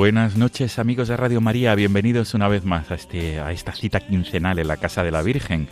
[0.00, 4.00] Buenas noches amigos de Radio María, bienvenidos una vez más a, este, a esta cita
[4.00, 5.68] quincenal en la Casa de la Virgen,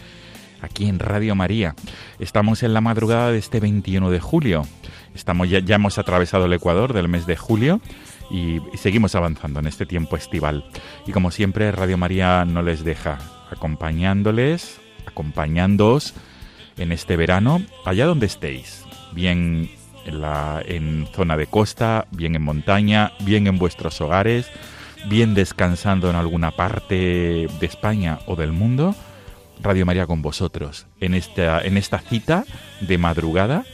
[0.61, 1.75] aquí en Radio María.
[2.19, 4.67] Estamos en la madrugada de este 21 de julio,
[5.15, 7.81] Estamos ya, hemos atravesado el Ecuador del mes de julio
[8.31, 10.62] y, y seguimos avanzando en este tiempo estival.
[11.06, 13.17] Y como siempre Radio María no les deja,
[13.51, 16.12] acompañándoles, acompañándoos
[16.77, 18.84] en este verano, allá donde estéis,
[19.15, 19.71] bien
[20.09, 24.50] en, la, en zona de costa, bien en montaña, bien en vuestros hogares,
[25.09, 28.95] bien descansando en alguna parte de España o del mundo,
[29.61, 32.45] Radio María con vosotros en esta, en esta cita
[32.81, 33.65] de madrugada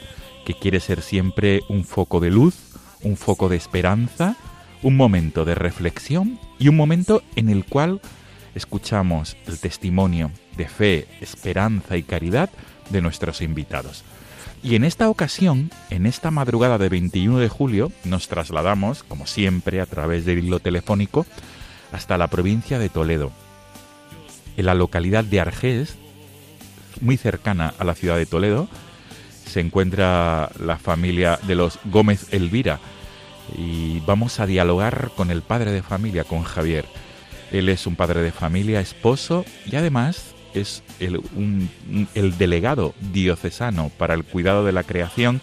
[0.45, 2.55] que quiere ser siempre un foco de luz,
[3.03, 4.37] un foco de esperanza,
[4.83, 8.01] un momento de reflexión y un momento en el cual
[8.55, 12.51] escuchamos el testimonio de fe, esperanza y caridad
[12.91, 14.05] de nuestros invitados.
[14.65, 19.83] Y en esta ocasión, en esta madrugada de 21 de julio, nos trasladamos, como siempre,
[19.83, 21.27] a través del hilo telefónico,
[21.93, 23.31] hasta la provincia de Toledo,
[24.57, 25.97] en la localidad de Argés,
[27.03, 28.67] muy cercana a la ciudad de Toledo,
[29.45, 32.81] se encuentra la familia de los Gómez Elvira
[33.59, 36.87] y vamos a dialogar con el padre de familia, con Javier.
[37.53, 41.21] Él es un padre de familia, esposo y además es el,
[42.15, 45.41] el delegado diocesano para el cuidado de la creación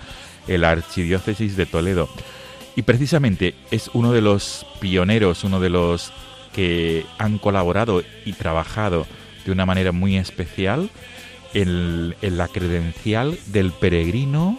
[0.48, 2.10] en la Archidiócesis de Toledo.
[2.76, 6.12] Y precisamente es uno de los pioneros, uno de los
[6.54, 9.06] que han colaborado y trabajado
[9.46, 10.90] de una manera muy especial
[11.54, 14.58] en, en la credencial del peregrino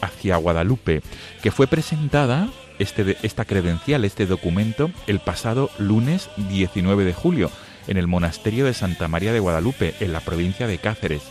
[0.00, 1.02] hacia Guadalupe,
[1.42, 2.48] que fue presentada
[2.78, 7.50] este, esta credencial, este documento, el pasado lunes 19 de julio
[7.88, 11.22] en el monasterio de Santa María de Guadalupe, en la provincia de Cáceres.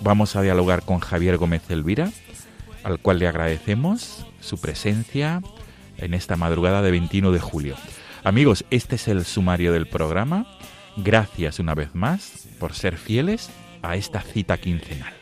[0.00, 2.10] Vamos a dialogar con Javier Gómez Elvira,
[2.84, 5.42] al cual le agradecemos su presencia
[5.98, 7.76] en esta madrugada de 21 de julio.
[8.24, 10.46] Amigos, este es el sumario del programa.
[10.96, 13.50] Gracias una vez más por ser fieles
[13.82, 15.21] a esta cita quincenal.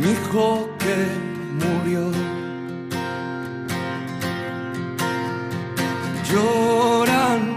[0.00, 0.96] Un hijo que
[1.60, 2.10] murió.
[6.32, 7.56] Lloran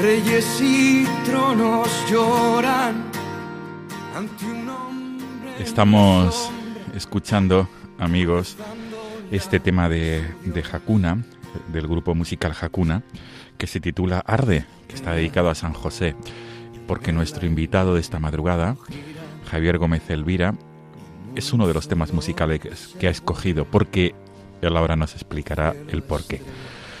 [0.00, 3.04] reyes y tronos, lloran
[4.16, 5.62] ante un hombre.
[5.62, 6.50] Estamos
[6.94, 7.68] escuchando,
[7.98, 8.56] amigos,
[9.30, 11.22] este tema de, de Hakuna,
[11.72, 13.02] del grupo musical Hakuna,
[13.58, 16.14] que se titula Arde, que está dedicado a San José,
[16.86, 18.76] porque nuestro invitado de esta madrugada,
[19.50, 20.54] Javier Gómez Elvira,
[21.34, 24.14] es uno de los temas musicales que ha escogido, porque
[24.60, 26.40] él ahora nos explicará el porqué.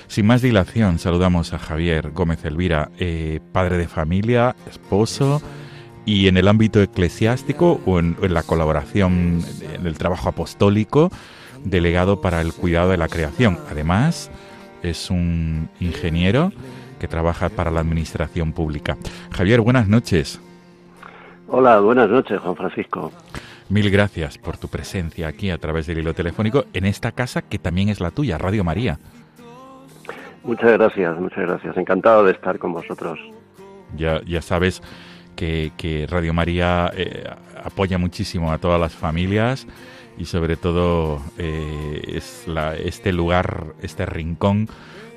[0.08, 5.40] Sin más dilación, saludamos a Javier Gómez Elvira, eh, padre de familia, esposo,
[6.04, 9.40] y en el ámbito eclesiástico o en, en la colaboración
[9.72, 11.10] en el trabajo apostólico,
[11.64, 13.58] delegado para el cuidado de la creación.
[13.70, 14.30] Además,
[14.82, 16.52] es un ingeniero
[16.98, 18.96] que trabaja para la administración pública.
[19.30, 20.40] Javier, buenas noches.
[21.48, 23.12] Hola, buenas noches, Juan Francisco.
[23.72, 27.58] Mil gracias por tu presencia aquí a través del hilo telefónico en esta casa que
[27.58, 28.98] también es la tuya, Radio María.
[30.44, 31.74] Muchas gracias, muchas gracias.
[31.78, 33.18] Encantado de estar con vosotros.
[33.96, 34.82] Ya, ya sabes
[35.36, 37.24] que, que Radio María eh,
[37.64, 39.66] apoya muchísimo a todas las familias
[40.18, 44.68] y sobre todo eh, es la, este lugar, este rincón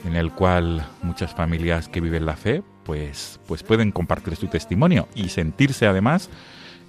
[0.05, 5.09] en el cual muchas familias que viven la fe pues, pues pueden compartir su testimonio
[5.13, 6.29] y sentirse además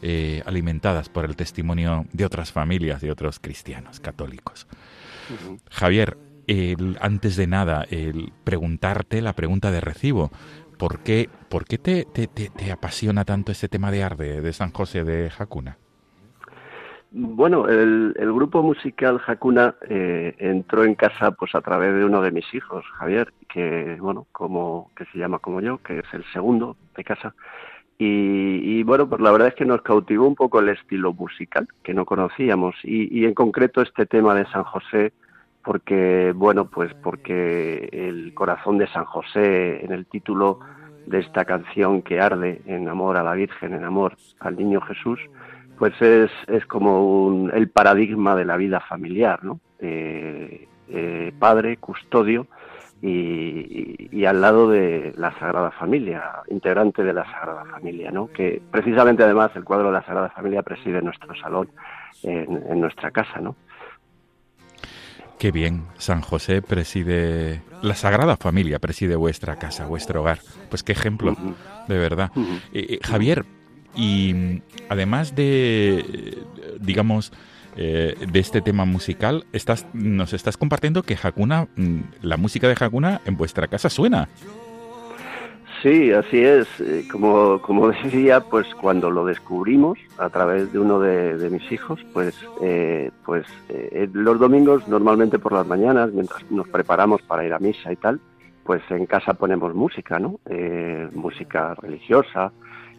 [0.03, 4.67] eh, alimentadas por el testimonio de otras familias, de otros cristianos católicos.
[5.31, 5.61] Uh -huh.
[5.71, 6.17] Javier,
[6.47, 10.31] el, antes de nada, el preguntarte la pregunta de recibo.
[10.79, 14.53] ¿Por qué, por qué te, te, te, te apasiona tanto este tema de Arde, de
[14.53, 15.79] San José de Jacuna?
[17.19, 22.21] Bueno, el, el, grupo musical Hakuna eh, entró en casa pues a través de uno
[22.21, 26.25] de mis hijos, Javier, que bueno, como que se llama como yo, que es el
[26.33, 27.35] segundo de casa.
[27.99, 31.67] Y, y, bueno, pues la verdad es que nos cautivó un poco el estilo musical
[31.83, 35.15] que no conocíamos y, y en concreto este tema de San José,
[35.65, 40.61] porque bueno, pues porque el corazón de San José en el título
[41.07, 45.19] de esta canción que arde en amor a la Virgen, en amor al Niño Jesús,
[45.79, 49.61] pues es, es como un, el paradigma de la vida familiar, ¿no?
[49.79, 52.47] Eh, eh, padre, custodio
[53.03, 58.29] y, al lado de la Sagrada Familia, integrante de la Sagrada Familia, ¿no?
[58.33, 61.69] Que precisamente además el cuadro de la Sagrada Familia preside nuestro salón
[62.23, 63.55] en, en nuestra casa, ¿no?
[65.39, 70.39] Qué bien, San José preside, la Sagrada Familia preside vuestra casa, vuestro hogar.
[70.71, 71.87] Pues qué ejemplo, uh -huh.
[71.89, 72.31] de verdad.
[72.35, 72.61] Uh -huh.
[72.73, 73.45] eh, Javier,
[73.95, 76.39] y además de,
[76.81, 77.33] digamos,
[77.77, 81.69] eh, de este tema musical, estás, nos estás compartiendo que Hakuna,
[82.23, 84.29] la música de Hakuna en vuestra casa suena.
[85.83, 86.67] Sí, así es.
[87.13, 92.35] Como, como decía, pues cuando lo descubrimos a través de uno de, mis hijos, pues,
[92.63, 97.59] eh, pues eh, los domingos, normalmente por las mañanas, mientras nos preparamos para ir a
[97.59, 98.21] misa y tal,
[98.65, 100.41] pues en casa ponemos música, ¿no?
[100.47, 102.53] Eh, música religiosa,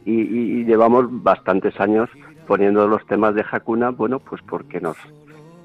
[0.06, 2.10] y, y, llevamos bastantes años
[2.48, 4.98] poniendo los temas de Hakuna, bueno, pues porque nos,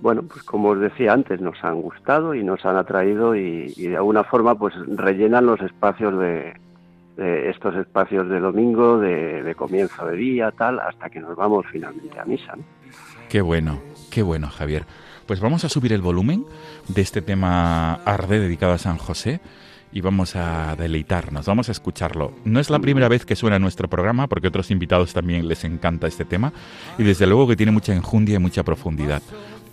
[0.01, 3.97] bueno, pues como os decía antes, nos han gustado y nos han atraído y, de
[3.97, 6.55] alguna forma pues rellenan los espacios de,
[7.17, 12.19] de estos espacios de domingo, de, comienzo de día, tal, hasta que nos vamos finalmente
[12.19, 12.55] a misa.
[13.29, 13.81] Qué bueno,
[14.11, 14.85] qué bueno, Javier.
[15.27, 16.45] Pues vamos a subir el volumen
[16.89, 19.41] de este tema Arde dedicado a San José
[19.93, 22.33] y vamos a deleitarnos, vamos a escucharlo.
[22.45, 25.65] No es la primera vez que suena nuestro programa, porque a otros invitados también les
[25.65, 26.53] encanta este tema,
[26.99, 29.23] y desde luego que tiene mucha enjundia y mucha profundidad.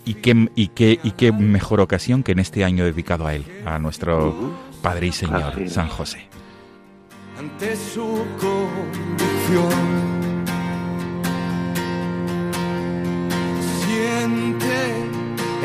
[0.04, 3.44] Y qué, y qué, y qué mejor ocasión que en este año dedicado a él,
[3.64, 4.34] a nuestro
[4.82, 6.26] Padre y Señor, San José.
[7.38, 9.70] Ante su condición,
[13.82, 14.90] siente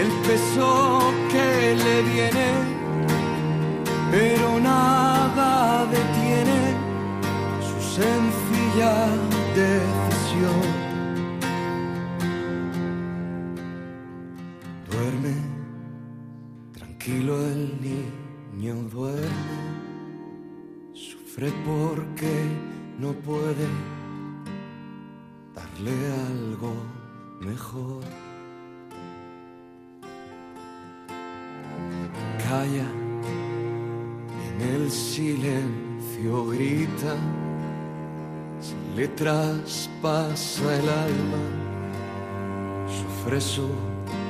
[0.02, 2.85] el peso que le viene
[4.16, 6.62] pero nada detiene
[7.68, 8.94] su sencilla
[9.60, 10.68] decisión.
[14.90, 15.36] Duerme,
[16.72, 19.28] tranquilo el niño duerme,
[20.94, 22.34] sufre porque
[22.98, 23.68] no puede
[25.54, 25.94] darle
[26.30, 26.72] algo
[27.42, 28.02] mejor.
[32.48, 33.05] Calla
[34.60, 37.16] en el silencio grita,
[38.60, 41.44] se le traspasa el alma,
[42.88, 43.68] sufre su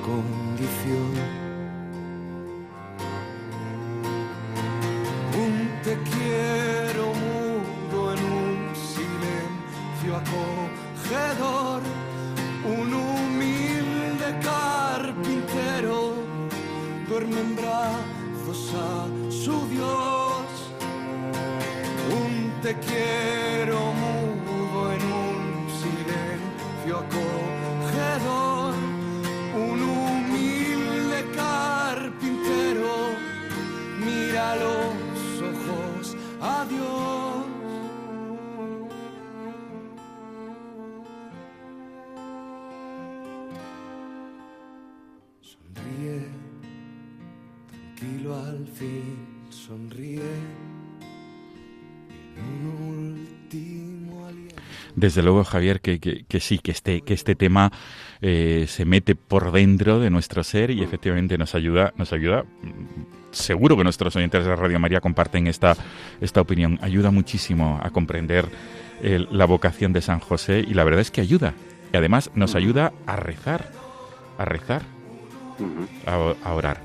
[0.03, 1.11] condición.
[5.37, 11.81] Un te quiero mudo en un silencio acogedor,
[12.65, 16.13] un humilde carpintero
[17.07, 20.04] duerme en brazos a su Dios
[22.65, 23.44] te quiero
[54.95, 57.71] Desde luego, Javier, que, que, sí, que este, que este tema
[58.21, 62.45] eh, se mete por dentro de nuestro ser y efectivamente nos ayuda, nos ayuda.
[63.31, 65.75] Seguro que nuestros oyentes de Radio María comparten esta,
[66.21, 66.79] esta opinión.
[66.81, 68.47] Ayuda muchísimo a comprender
[69.01, 71.53] la vocación de San José y la verdad es que ayuda.
[71.91, 73.71] Y además nos ayuda a rezar,
[74.37, 74.83] a rezar,
[76.05, 76.81] a orar.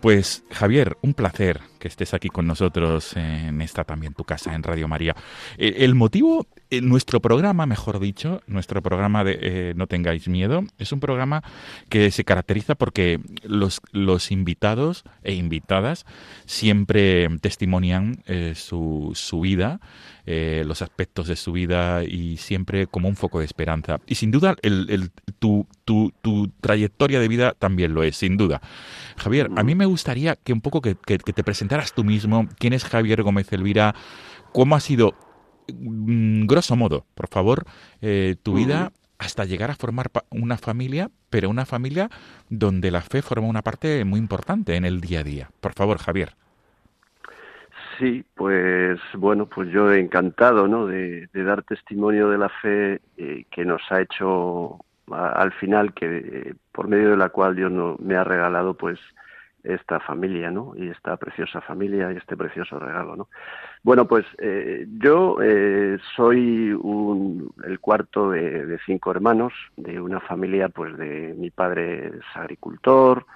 [0.00, 4.62] Pues Javier, un placer que estés aquí con nosotros en esta también tu casa, en
[4.62, 5.16] Radio María.
[5.58, 10.62] Eh, el motivo, en nuestro programa, mejor dicho, nuestro programa de eh, No tengáis miedo,
[10.78, 11.42] es un programa
[11.88, 16.06] que se caracteriza porque los, los invitados e invitadas
[16.46, 19.80] siempre testimonian eh, su, su vida,
[20.26, 23.98] los aspectos de su vida y siempre como un foco de esperanza.
[24.06, 25.10] Y sin duda, el, el,
[25.40, 28.60] tu, tu, tu trayectoria de vida también lo es, sin duda.
[29.16, 32.84] Javier, a mí me gustaría que un poco que, te presentaras tú mismo, quién es
[32.84, 33.94] Javier Gómez Elvira,
[34.52, 35.14] cómo ha sido,
[35.72, 37.64] mm, grosso modo, por favor,
[38.02, 42.08] eh, tu vida hasta llegar a formar una familia, pero una familia
[42.48, 45.50] donde la fe forma una parte muy importante en el día a día.
[45.60, 46.32] Por favor, Javier.
[47.98, 50.86] Sí, pues bueno, pues yo he encantado, ¿no?
[50.86, 54.80] De, dar testimonio de la fe eh, que nos ha hecho
[55.12, 58.98] al final que por medio de la cual Dios no, me ha regalado pues
[59.64, 60.72] esta familia, ¿no?
[60.76, 63.28] Y esta preciosa familia y este precioso regalo, ¿no?
[63.82, 70.68] Bueno, pues eh, yo eh, soy un, el cuarto de, cinco hermanos de una familia,
[70.68, 73.26] pues de mi padre es agricultor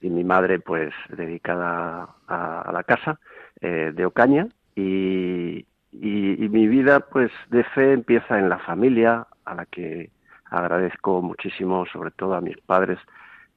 [0.00, 3.18] y mi madre, pues dedicada a, la casa
[3.60, 9.26] eh, de Ocaña y, y, y mi vida, pues de fe empieza en la familia
[9.44, 10.10] a la que
[10.44, 12.98] agradezco muchísimo, sobre todo a mis padres,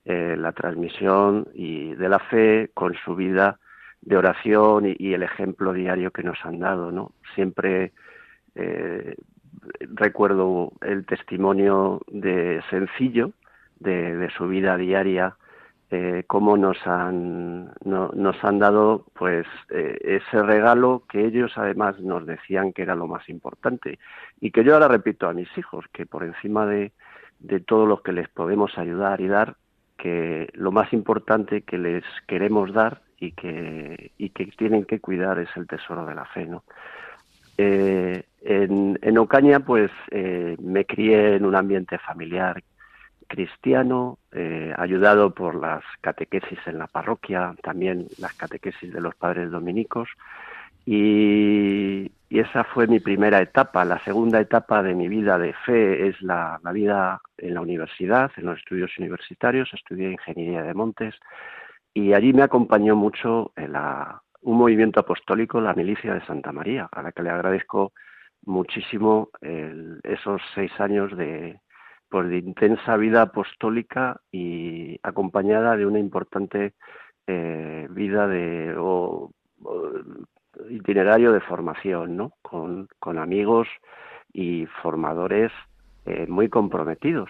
[0.10, 3.60] eh, la transmisión y de la fe con su vida
[4.00, 7.12] de oración y, el ejemplo diario que nos han dado, ¿no?
[7.36, 7.92] Siempre
[8.56, 9.16] eh,
[9.82, 13.34] recuerdo el testimonio de sencillo
[13.82, 15.36] de, su vida diaria,
[15.92, 22.72] eh, cómo nos han, nos han dado pues ese regalo que ellos además nos decían
[22.72, 24.00] que era lo más importante
[24.40, 26.94] y que yo ahora repito a mis hijos, que por encima de,
[27.40, 29.58] de todo lo que les podemos ayudar y dar,
[29.98, 35.39] que lo más importante que les queremos dar y que, y que tienen que cuidar
[35.39, 36.63] es el tesoro de la fe, ¿no?
[37.58, 42.63] Eh, en, Ocaña, pues eh, me crié en un ambiente familiar
[43.27, 49.51] cristiano, eh, ayudado por las catequesis en la parroquia, también las catequesis de los padres
[49.51, 50.08] dominicos,
[50.86, 53.86] y, esa fue mi primera etapa.
[53.86, 58.46] La segunda etapa de mi vida de fe es la, vida en la universidad, en
[58.46, 59.74] los estudios universitarios.
[59.74, 61.15] Estudié Ingeniería de Montes
[61.93, 63.53] y allí me acompañó mucho
[64.41, 67.93] un movimiento apostólico, la Milicia de Santa María, a la que le agradezco
[68.43, 69.29] muchísimo
[70.03, 71.60] esos seis años de,
[72.10, 76.74] pues, de intensa vida apostólica y acompañada de una importante
[77.25, 78.75] eh, vida de
[80.70, 82.34] itinerario de formación, ¿no?
[82.42, 83.68] Con, con amigos
[84.34, 85.52] y formadores
[86.06, 87.30] eh, muy comprometidos.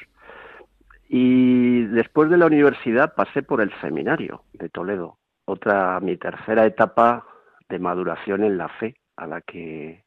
[1.09, 7.25] Y después de la universidad pasé por el seminario de Toledo, otra, mi tercera etapa
[7.69, 10.03] de maduración en la fe, a la que,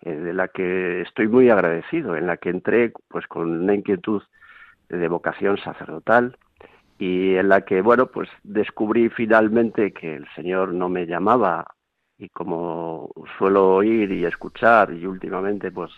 [0.00, 4.22] eh, de la que estoy muy agradecido, en la que entré pues con una inquietud
[4.88, 6.36] de vocación sacerdotal
[6.98, 11.66] y en la que, bueno, pues descubrí finalmente que el Señor no me llamaba
[12.20, 15.90] y como suelo oír y escuchar y últimamente pues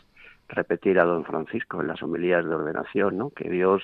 [0.48, 3.30] repetir a don Francisco en las homilías de ordenación, ¿no?
[3.30, 3.82] Que Dios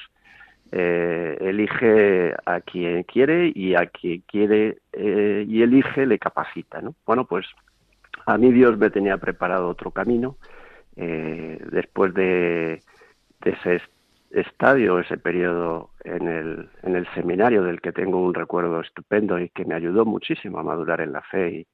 [0.70, 6.94] eh, elige a quien quiere y a quien quiere eh, y elige le capacita, ¿no?
[7.04, 7.46] Bueno, pues
[8.26, 10.36] a mí Dios me tenía preparado otro camino
[10.96, 12.82] eh, después de,
[13.44, 13.80] ese
[14.30, 19.48] estadio, ese periodo en el, en el seminario del que tengo un recuerdo estupendo y
[19.48, 21.66] que me ayudó muchísimo a madurar en la fe y,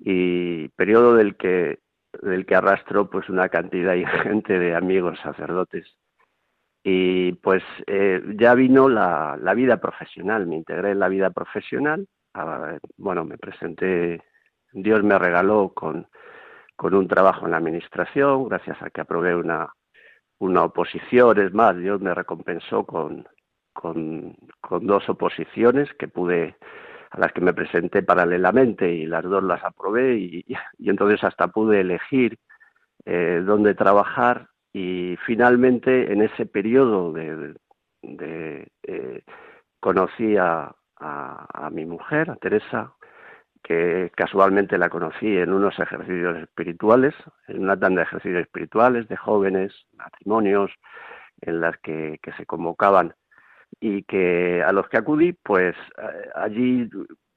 [0.00, 1.78] y periodo del que
[2.22, 5.86] del que arrastro pues una cantidad ingente de amigos sacerdotes.
[6.82, 10.46] Y pues eh, ya vino la, la, vida profesional.
[10.46, 12.06] Me integré en la vida profesional.
[12.34, 14.22] Ah, bueno me presenté
[14.72, 16.06] Dios me regaló con
[16.80, 19.68] con un trabajo en la administración, gracias a que aprobé una,
[20.38, 23.28] una oposición, es más, Dios me recompensó con,
[23.74, 26.56] con, con dos oposiciones que pude
[27.10, 30.44] a las que me presenté paralelamente y las dos las aprobé y,
[30.78, 32.38] entonces hasta pude elegir
[33.04, 37.54] eh, dónde trabajar y finalmente en ese periodo de,
[38.02, 39.22] de eh,
[39.80, 40.74] conocí a,
[41.72, 42.94] mi mujer, a Teresa,
[43.62, 47.14] que casualmente la conocí en unos ejercicios espirituales,
[47.48, 50.70] en una tanda de ejercicios espirituales de jóvenes, matrimonios,
[51.40, 53.14] en las que se convocaban
[53.80, 56.88] y que a los que acudí, pues eh, allí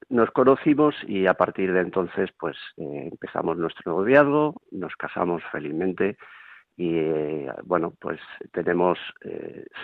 [0.09, 6.17] nos conocimos y a partir de entonces, pues eh, empezamos nuestro noviazgo, nos casamos felizmente
[6.75, 8.19] y eh, bueno, pues
[8.51, 8.99] tenemos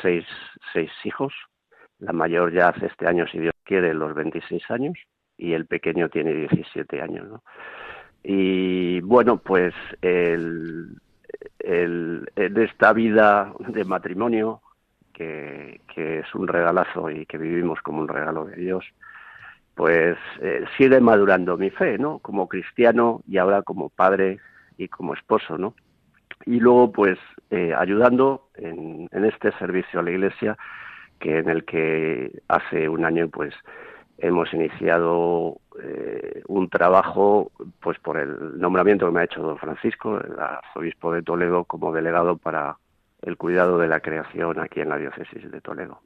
[0.01, 0.25] seis,
[0.74, 1.34] seis hijos.
[2.00, 4.98] La mayor ya hace este año, si Dios quiere, los 26 años
[5.38, 7.44] y el pequeño tiene 17 años, ¿no?
[8.22, 10.98] Y bueno, pues el,
[11.60, 14.62] el, en esta vida de matrimonio
[15.19, 18.85] que, es un regalazo y que vivimos como un regalo de Dios,
[19.75, 22.19] pues eh, sigue madurando mi fe, ¿no?
[22.19, 24.39] Como cristiano y ahora como padre
[24.77, 25.75] y como esposo, ¿no?
[26.45, 30.57] Y luego, pues, eh, ayudando en, en, este servicio a la Iglesia,
[31.19, 33.53] que en el que hace un año, pues,
[34.19, 40.17] hemos iniciado eh, un trabajo, pues, por el nombramiento que me ha hecho don Francisco,
[40.17, 42.77] el arzobispo de Toledo, como delegado para
[43.21, 46.01] el cuidado de la creación aquí en la diócesis de Toledo.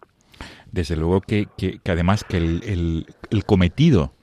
[0.71, 4.13] Desde luego que, que, que además que el, el, el, cometido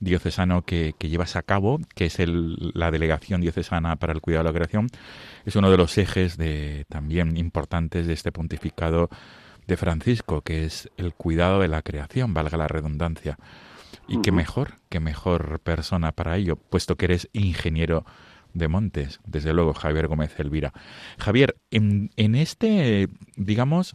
[0.00, 4.44] diocesano que, que, llevas a cabo, que es el, la delegación diocesana para el cuidado
[4.44, 4.88] de la creación,
[5.44, 9.08] es uno de los ejes de, también importantes de este pontificado
[9.66, 13.38] de Francisco, que es el cuidado de la creación, valga la redundancia.
[14.08, 14.22] Y uh -huh.
[14.22, 18.04] qué mejor, qué mejor persona para ello, puesto que eres ingeniero
[18.58, 20.72] de Montes, desde luego Javier Gómez Elvira.
[21.18, 23.94] Javier, en, en este, digamos,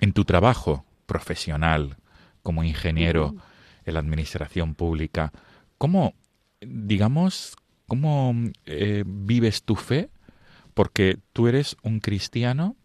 [0.00, 1.96] en tu trabajo profesional
[2.42, 3.34] como ingeniero
[3.84, 5.32] en la administración pública,
[5.78, 6.14] ¿cómo,
[6.60, 7.56] digamos,
[7.86, 8.34] cómo
[8.66, 10.10] eh, vives tu fe?
[10.74, 12.76] Porque tú eres un cristiano,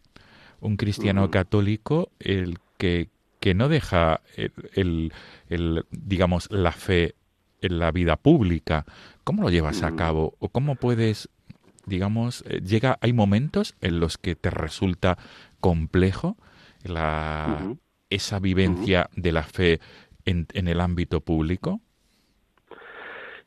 [0.60, 1.32] un cristiano uh -huh.
[1.32, 5.14] católico, el que, que no deja el, el,
[5.50, 7.16] el, digamos, la fe
[7.62, 8.86] en la vida pública.
[9.30, 10.34] ¿Cómo lo llevas a cabo?
[10.40, 11.30] ¿O cómo puedes,
[11.86, 15.20] digamos, eh, llega, hay momentos en los que te resulta
[15.60, 16.36] complejo
[16.84, 17.78] la, uh -huh.
[18.10, 19.22] esa vivencia uh -huh.
[19.22, 19.80] de la fe
[20.26, 21.80] en, en, el ámbito público?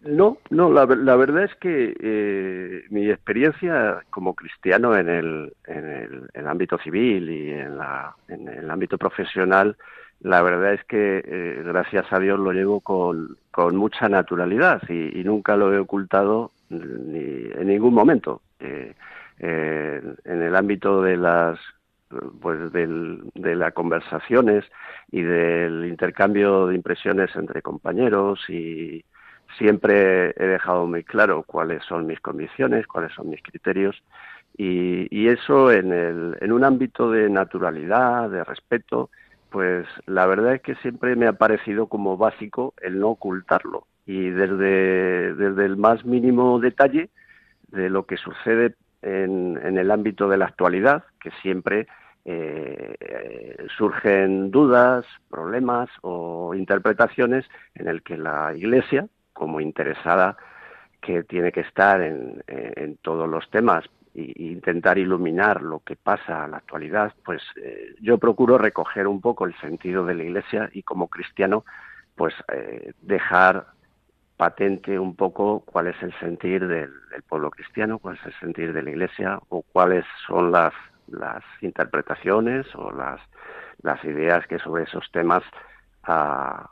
[0.02, 5.84] No, no, la, la verdad es que eh, mi experiencia como cristiano en el, en
[5.84, 9.76] el, en el ámbito civil y en, la, en, el ámbito profesional,
[10.20, 15.22] la verdad es que eh, gracias a Dios lo llevo con, con mucha naturalidad y,
[15.22, 18.42] nunca lo he ocultado ni, en ningún momento.
[18.58, 18.94] Eh,
[19.38, 21.58] en el ámbito de las
[22.40, 24.64] pues del, de las conversaciones
[25.10, 29.04] y del intercambio de impresiones entre compañeros y
[29.58, 34.02] siempre he dejado muy claro cuáles son mis condiciones, cuáles son mis criterios
[34.56, 39.10] y, y eso en, el, en un ámbito de naturalidad, de respeto,
[39.52, 43.86] pues la verdad es que siempre me ha parecido como básico el no ocultarlo.
[44.06, 47.10] Y desde, desde el más mínimo detalle
[47.68, 51.86] de lo que sucede en, en el ámbito de la actualidad, que siempre
[52.24, 60.36] eh, surgen dudas, problemas o interpretaciones en el que la Iglesia, como interesada
[61.00, 63.84] que tiene que estar en, en todos los temas
[64.14, 69.20] e intentar iluminar lo que pasa en la actualidad, pues eh, yo procuro recoger un
[69.20, 71.64] poco el sentido de la Iglesia y como cristiano,
[72.14, 73.66] pues eh, dejar
[74.36, 76.90] patente un poco cuál es el sentir del,
[77.28, 80.74] pueblo cristiano, cuál es el sentir de la Iglesia o cuáles son las
[81.08, 83.20] las interpretaciones o las,
[83.82, 85.42] las ideas que sobre esos temas
[86.04, 86.70] ha,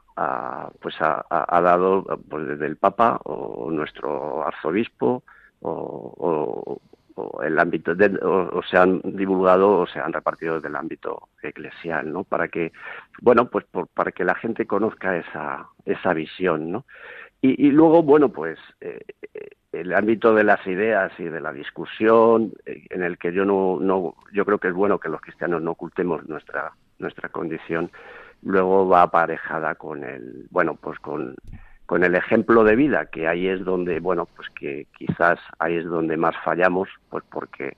[0.81, 5.22] pues ha, dado pues desde el Papa o nuestro arzobispo
[5.62, 6.81] o,
[7.20, 11.28] o el ámbito de, o, se han divulgado o se han repartido desde el ámbito
[11.42, 12.24] eclesial, ¿no?
[12.24, 12.72] Para que,
[13.20, 16.85] bueno, pues por, para que la gente conozca esa, esa visión, ¿no?
[17.42, 19.00] Y, luego, bueno, pues eh,
[19.72, 23.78] el ámbito de las ideas y de la discusión, eh, en el que yo no,
[23.80, 27.90] no, yo creo que es bueno que los cristianos no ocultemos nuestra, nuestra condición,
[28.42, 31.35] luego va aparejada con el, bueno, pues con,
[31.90, 35.85] con el ejemplo de vida, que ahí es donde, bueno, pues que quizás ahí es
[35.85, 37.76] donde más fallamos, pues porque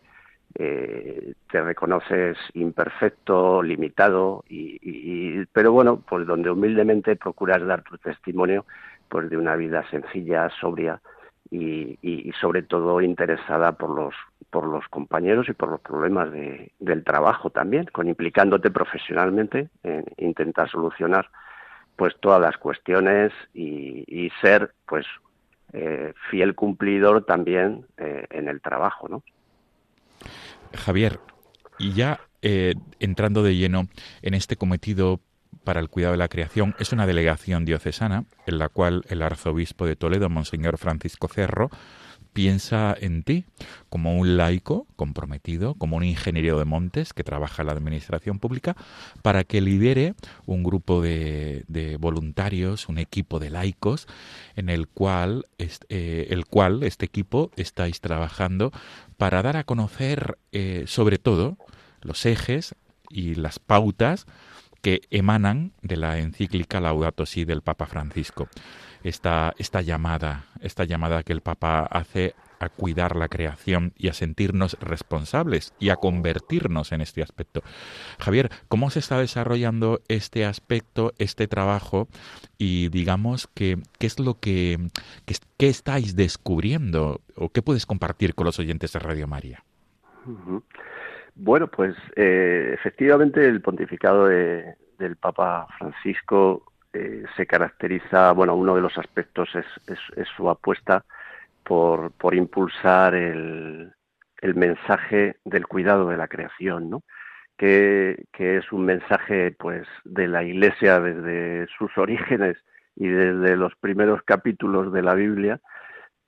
[0.55, 8.67] eh, te reconoces imperfecto, limitado, y, pero bueno, pues donde humildemente procuras dar tu testimonio
[9.09, 11.01] pues de una vida sencilla, sobria
[11.51, 14.15] y, sobre todo interesada por los
[14.51, 20.05] por los compañeros y por los problemas de, del trabajo también, con implicándote profesionalmente en
[20.19, 21.31] intentar solucionar
[21.97, 25.07] pues todas las cuestiones y, ser pues
[25.73, 29.23] eh, fiel cumplidor también eh, en el trabajo, ¿no?
[30.75, 31.21] Javier,
[31.79, 33.89] y ya eh, entrando de lleno
[34.23, 35.21] en este cometido
[35.65, 39.87] para el cuidado de la creación es una delegación diocesana en la cual el arzobispo
[39.87, 41.71] de Toledo, Monseñor Francisco Cerro,
[42.33, 43.45] piensa en ti
[43.89, 48.77] como un laico comprometido, como un ingeniero de montes que trabaja en la administración pública,
[49.23, 50.15] para que lidere
[50.47, 51.65] un grupo de,
[52.01, 54.07] voluntarios, un equipo de laicos,
[54.57, 56.35] en el cual, eh,
[56.83, 58.73] este equipo estáis trabajando
[59.17, 61.57] para dar a conocer, eh, sobre todo,
[62.01, 62.75] los ejes
[63.11, 64.27] y las pautas
[64.81, 68.49] que emanan de la encíclica Laudato Si del Papa Francisco.
[69.05, 74.13] Esta, esta llamada, esta llamada que el Papa hace a cuidar la creación y a
[74.13, 77.63] sentirnos responsables y a convertirnos en este aspecto.
[78.19, 82.07] Javier, ¿cómo se está desarrollando este aspecto, este trabajo
[82.59, 84.79] y digamos que qué es lo que,
[85.59, 89.65] que, estáis descubriendo o qué puedes compartir con los oyentes de Radio María?
[91.35, 98.83] Bueno, pues eh, efectivamente el pontificado del Papa Francisco eh, se caracteriza, bueno, uno de
[98.83, 99.65] los aspectos es,
[100.15, 101.05] es, su apuesta
[101.65, 103.95] por, por impulsar el,
[104.55, 107.03] mensaje del cuidado de la creación, ¿no?
[107.57, 112.59] Que, es un mensaje, pues, de la Iglesia desde sus orígenes
[112.97, 115.61] y desde los primeros capítulos de la Biblia,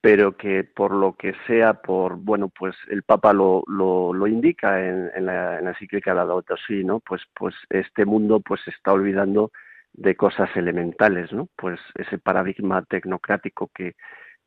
[0.00, 5.26] pero que por lo que sea, por bueno, pues el Papa lo, lo, indica en,
[5.26, 7.00] la, en la encíclica de la Si, ¿no?
[7.00, 9.50] Pues, pues este mundo pues se está olvidando
[9.94, 11.48] de cosas elementales, ¿no?
[11.56, 13.94] Pues ese paradigma tecnocrático que,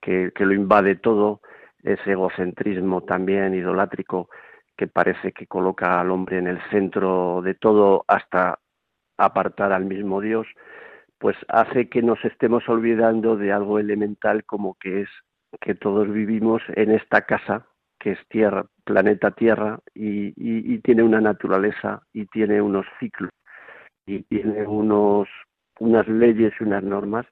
[0.02, 1.42] que, lo invade todo,
[1.84, 4.30] ese egocentrismo también idolátrico
[4.76, 8.60] que parece que coloca al hombre en el centro de todo hasta
[9.18, 10.48] apartar al mismo Dios,
[11.18, 15.10] pues hace que nos estemos olvidando de algo elemental como que es
[15.62, 17.66] que todos vivimos en esta casa
[18.00, 23.32] que es Tierra, planeta Tierra, y, tiene una naturaleza y tiene unos ciclos
[24.08, 25.28] y tiene unos,
[25.80, 27.28] unas leyes y unas normas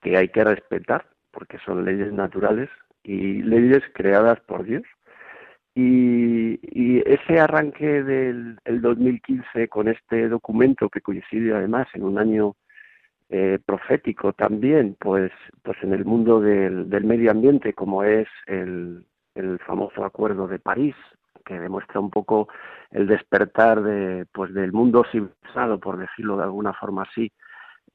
[0.00, 2.68] que hay que respetar, porque son leyes naturales
[3.02, 4.84] y leyes creadas por Dios.
[5.74, 6.60] Y,
[7.06, 12.54] ese arranque del el 2015 con este documento que coincide además en un año
[13.30, 19.06] eh, profético también, pues, pues en el mundo del, del medio ambiente, como es el,
[19.34, 20.94] el, famoso Acuerdo de París,
[21.42, 22.48] que demuestra un poco
[22.90, 27.32] el despertar de, pues, del mundo civilizado, por decirlo de alguna forma así,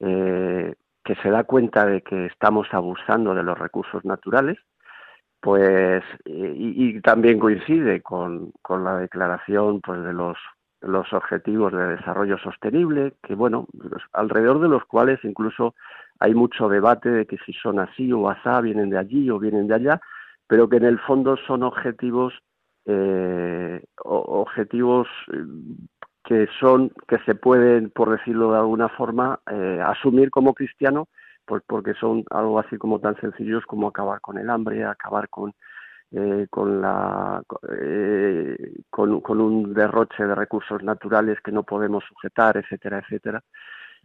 [0.00, 4.58] eh, que se da cuenta de que estamos abusando de los recursos naturales,
[5.40, 10.36] pues y, también coincide con, con la declaración pues de los
[10.80, 13.66] los objetivos de desarrollo sostenible, que bueno,
[14.12, 15.74] alrededor de los cuales incluso
[16.20, 19.66] hay mucho debate de que si son así o asá, vienen de allí o vienen
[19.66, 20.00] de allá,
[20.46, 22.34] pero que en el fondo son objetivos
[22.88, 25.44] eh, objetivos eh,
[26.24, 31.08] que son que se pueden, por decirlo de alguna forma, eh, asumir como cristiano,
[31.46, 35.54] pues porque son algo así como tan sencillos como acabar con el hambre, acabar con
[36.10, 37.42] eh, con, la,
[37.78, 38.56] eh,
[38.88, 43.42] con, con, un derroche de recursos naturales que no podemos sujetar, etcétera, etcétera,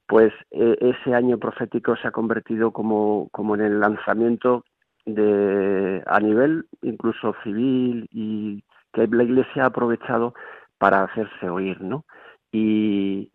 [0.06, 4.66] pues eh, ese año profético se ha convertido como, como en el lanzamiento
[5.06, 8.62] de, a nivel incluso civil y
[8.94, 10.34] que la Iglesia ha aprovechado
[10.78, 12.06] para hacerse oír, ¿no?
[12.52, 13.32] Y,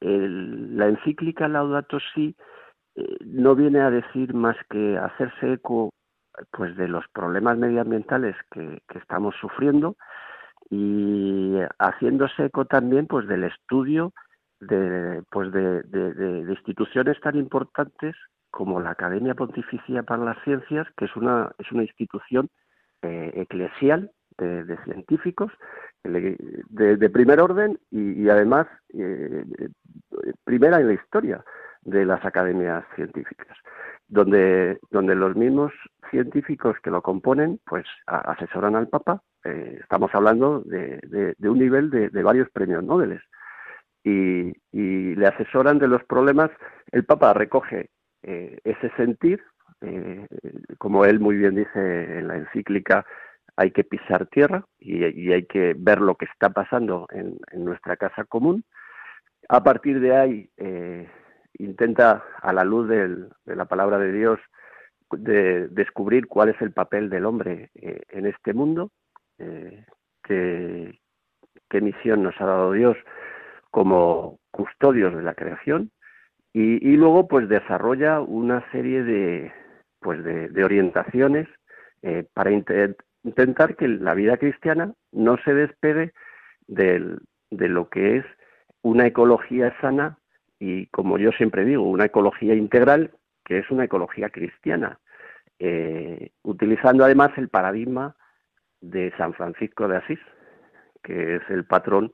[0.00, 2.36] el, la encíclica Laudato Si
[2.94, 5.90] eh, no viene a decir más que hacerse eco
[6.50, 9.96] pues de los problemas medioambientales que, estamos sufriendo
[10.70, 14.12] y haciéndose eco también pues del estudio
[14.60, 18.14] de pues de, de, instituciones tan importantes
[18.50, 22.48] como la Academia Pontificia para las Ciencias que es una es una institución
[23.02, 25.52] eh, eclesial de, científicos
[26.02, 29.44] de, primer orden y, además eh,
[30.44, 31.44] primera en la historia
[31.82, 33.56] de las academias científicas
[34.08, 35.72] donde, donde los mismos
[36.10, 39.22] científicos que lo componen, pues asesoran al Papa.
[39.44, 43.20] Eh, estamos hablando de, un nivel de, varios premios Nobel.
[44.04, 46.50] Y, y, le asesoran de los problemas.
[46.92, 47.90] El Papa recoge
[48.22, 49.42] eh, ese sentir,
[49.80, 50.26] eh,
[50.78, 53.04] como él muy bien dice en la encíclica,
[53.56, 58.24] hay que pisar tierra y, hay que ver lo que está pasando en, nuestra casa
[58.24, 58.64] común.
[59.48, 60.50] A partir de ahí,
[61.58, 64.40] intenta, a la luz de la palabra de Dios,
[65.10, 68.90] de descubrir cuál es el papel del hombre eh, en este mundo,
[69.38, 69.84] eh,
[70.22, 70.98] qué,
[71.80, 72.96] misión nos ha dado Dios
[73.72, 75.90] como custodios de la creación
[76.52, 79.52] y, luego pues desarrolla una serie de
[79.98, 81.48] pues de, orientaciones
[82.02, 82.52] eh, para
[83.24, 86.12] intentar que la vida cristiana no se despegue
[86.66, 87.18] de
[87.50, 88.24] lo que es
[88.82, 90.18] una ecología sana
[90.58, 93.10] y como yo siempre digo, una ecología integral
[93.44, 94.98] que es una ecología cristiana,
[95.58, 98.16] eh, utilizando además el paradigma
[98.80, 100.18] de San Francisco de Asís,
[101.02, 102.12] que es el patrón,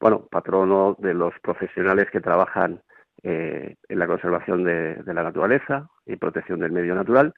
[0.00, 2.82] bueno, patrono de los profesionales que trabajan
[3.22, 7.34] eh, en la conservación de, la naturaleza y protección del medio natural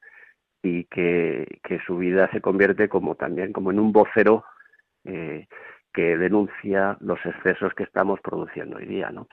[0.63, 4.45] y que, su vida se convierte como también como en un vocero
[5.05, 5.49] eh,
[5.93, 9.27] que denuncia los excesos que estamos produciendo hoy día, ¿no?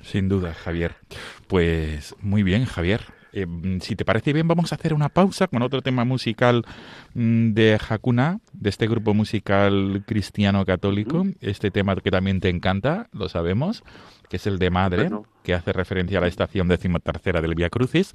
[0.00, 0.92] Sin duda, Javier.
[1.48, 3.00] Pues muy bien, Javier.
[3.32, 3.46] Eh,
[3.80, 6.64] si te parece bien, vamos a hacer una pausa con otro tema musical
[7.14, 11.24] mm, de Hakuna, de este grupo musical cristiano católico.
[11.40, 13.82] Este tema que también te encanta, lo sabemos,
[14.28, 15.10] que es el de Madre,
[15.42, 18.14] que hace referencia a la estación decimotercera del Via Crucis.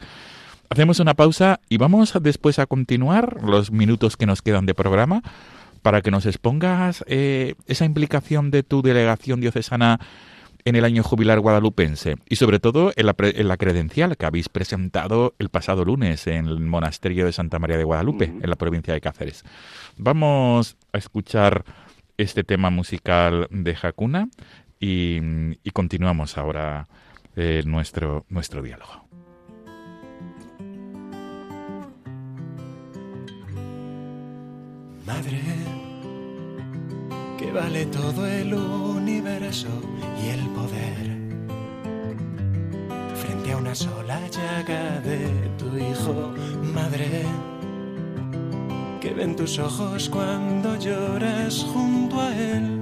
[0.74, 5.22] Hacemos una pausa y vamos después a continuar los minutos que nos quedan de programa
[5.84, 10.00] para que nos expongas eh, esa implicación de tu delegación diocesana
[10.66, 15.50] en el año jubilar guadalupense y sobre todo en la, credencial que habéis presentado el
[15.50, 19.44] pasado lunes en el monasterio de Santa María de Guadalupe, en la provincia de Cáceres.
[19.98, 21.66] Vamos a escuchar
[22.18, 24.28] este tema musical de Hakuna
[24.80, 25.20] y,
[25.72, 26.88] continuamos ahora
[27.36, 29.12] eh, nuestro, nuestro diálogo.
[35.06, 35.42] Madre
[37.38, 39.68] que vale todo el universo
[40.24, 41.06] y el poder.
[43.16, 46.34] Frente a una sola llaga de tu hijo,
[46.74, 47.24] madre,
[49.02, 52.80] que ven tus ojos cuando lloras junto a él.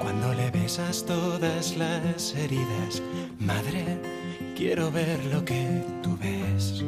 [0.00, 3.02] Cuando le besas todas las heridas,
[3.38, 4.00] madre,
[4.56, 6.82] quiero ver lo que tú ves.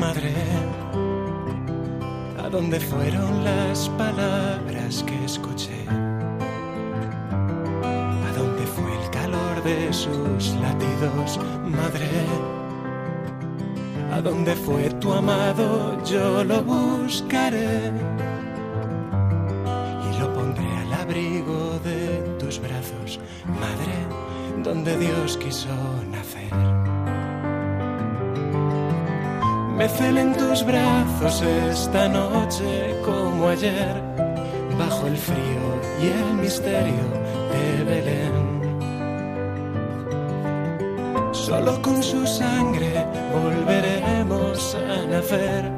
[0.00, 0.32] Madre,
[2.38, 5.84] ¿A dónde fueron las palabras que escuché?
[8.28, 12.08] ¿A dónde fue el calor de sus latidos, madre?
[14.12, 16.02] ¿A dónde fue tu amado?
[16.04, 17.90] Yo lo buscaré
[20.08, 25.74] y lo pondré al abrigo de tus brazos, madre, donde Dios quiso
[26.10, 26.85] nacer.
[29.76, 33.94] Me celen tus brazos esta noche como ayer,
[34.78, 35.64] bajo el frío
[36.00, 37.04] y el misterio
[37.52, 38.36] de Belén.
[41.32, 45.70] Solo con su sangre volveremos a nacer,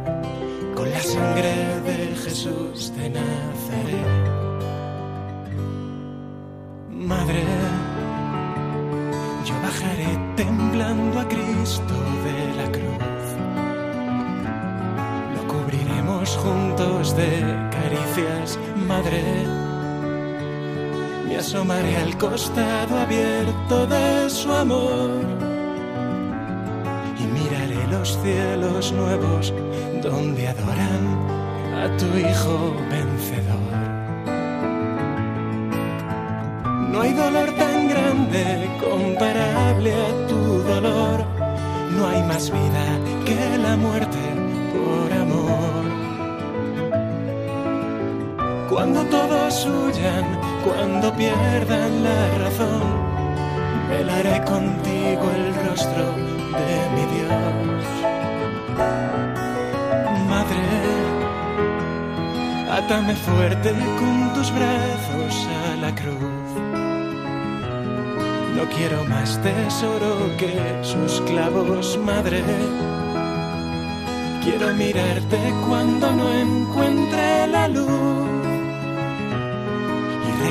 [0.77, 1.53] con la sangre
[1.85, 4.18] de Jesús de Nazaret.
[18.99, 19.23] Madre.
[21.27, 25.11] Me asomaré al costado abierto de su amor
[27.19, 29.53] y miraré los cielos nuevos
[30.03, 31.05] donde adoran
[31.83, 33.88] a tu Hijo vencedor.
[48.91, 50.25] Cuando todos huyan,
[50.65, 52.81] cuando pierdan la razón,
[53.91, 56.05] velaré contigo el rostro
[56.57, 57.85] de mi Dios.
[60.31, 60.65] Madre,
[62.71, 66.49] átame fuerte con tus brazos a la cruz.
[68.57, 72.43] No quiero más tesoro que sus clavos, madre.
[74.43, 78.38] Quiero mirarte cuando no encuentre la luz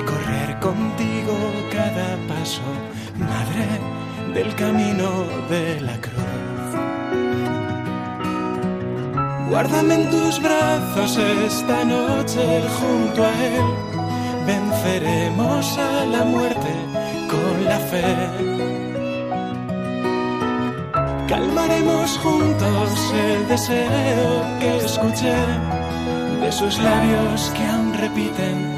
[0.08, 1.34] recorrer contigo
[1.72, 2.62] cada paso,
[3.18, 3.68] madre
[4.34, 6.70] del camino de la cruz.
[9.50, 13.66] Guárdame en tus brazos esta noche junto a Él.
[14.46, 16.72] Venceremos a la muerte
[17.30, 18.16] con la fe.
[21.28, 25.36] Calmaremos juntos el deseo que escuché
[26.42, 28.77] de sus labios que aún repiten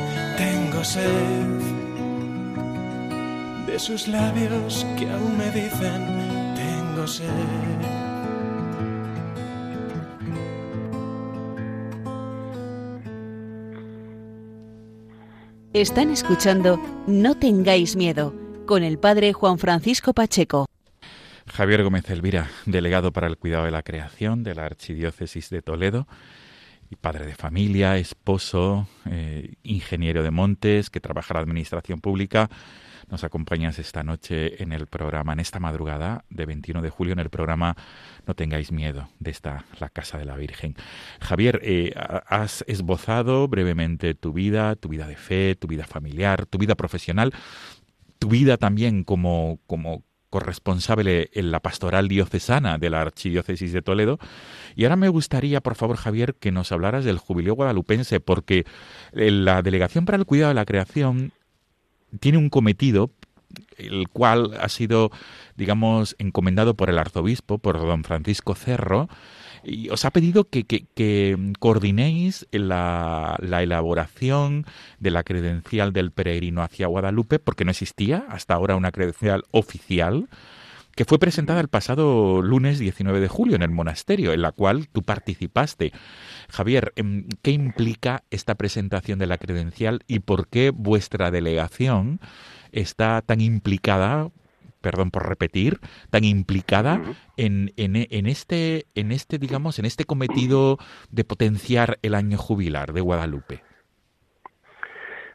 [3.68, 7.28] de sus labios que aún me dicen tengo sé.
[15.74, 18.34] Están escuchando No tengáis miedo
[18.66, 20.66] con el padre Juan Francisco Pacheco.
[21.46, 26.08] Javier Gómez Elvira, delegado para el cuidado de la creación de la Archidiócesis de Toledo
[26.96, 32.50] padre de familia, esposo, eh, ingeniero de montes, que trabaja en la administración pública.
[33.10, 37.20] Nos acompañas esta noche en el programa, en esta madrugada de 21 de julio, en
[37.20, 37.76] el programa
[38.28, 40.76] No tengáis miedo de esta, la Casa de la Virgen.
[41.20, 41.94] Javier, eh,
[42.28, 47.34] has esbozado brevemente tu vida, tu vida de fe, tu vida familiar, tu vida profesional,
[48.20, 54.20] tu vida también como, como corresponsable en la pastoral diocesana de la Archidiócesis de Toledo.
[54.76, 58.66] Y ahora me gustaría, por favor, Javier, que nos hablaras del jubileo guadalupense, porque
[59.14, 61.32] eh, la Delegación para el Cuidado de la Creación
[62.20, 63.12] tiene un cometido
[63.78, 65.12] el cual ha sido,
[65.56, 69.10] digamos, encomendado por el arzobispo, por don Francisco Cerro,
[69.64, 74.66] y os ha pedido que, que, coordinéis la, la, elaboración
[75.00, 80.28] de la credencial del peregrino hacia Guadalupe, porque no existía hasta ahora una credencial oficial
[81.00, 84.90] que fue presentada el pasado lunes 19 de julio en el monasterio, en la cual
[84.90, 85.94] tú participaste.
[86.50, 92.20] Javier, em, ¿qué implica esta presentación de la credencial y por qué vuestra delegación
[92.74, 94.30] está tan implicada
[94.82, 97.02] perdón por repetir, tan implicada
[97.38, 100.78] en, en, este, en este, digamos, en este cometido
[101.12, 103.64] de potenciar el año jubilar de Guadalupe?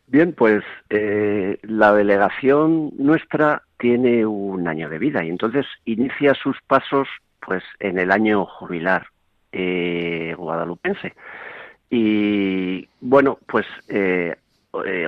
[0.06, 6.56] Bien, pues eh, la delegación nuestra tiene un año de vida y entonces inicia sus
[6.66, 7.08] pasos
[7.40, 9.06] pues en el año jubilar
[9.52, 11.14] eh, guadalupense.
[11.90, 14.36] Y bueno, pues eh,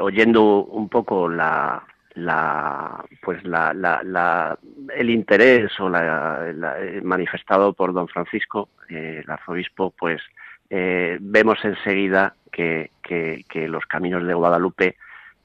[0.01, 1.83] oyendo un poco la,
[2.17, 4.59] la pues la, la,
[4.97, 10.23] el interés o la, eh, manifestado por don Francisco eh, el arzobispo pues
[10.71, 14.97] eh, vemos enseguida que, que, los caminos de Guadalupe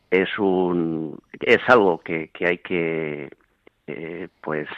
[0.10, 3.30] es un es algo que, hay que
[4.40, 4.70] pues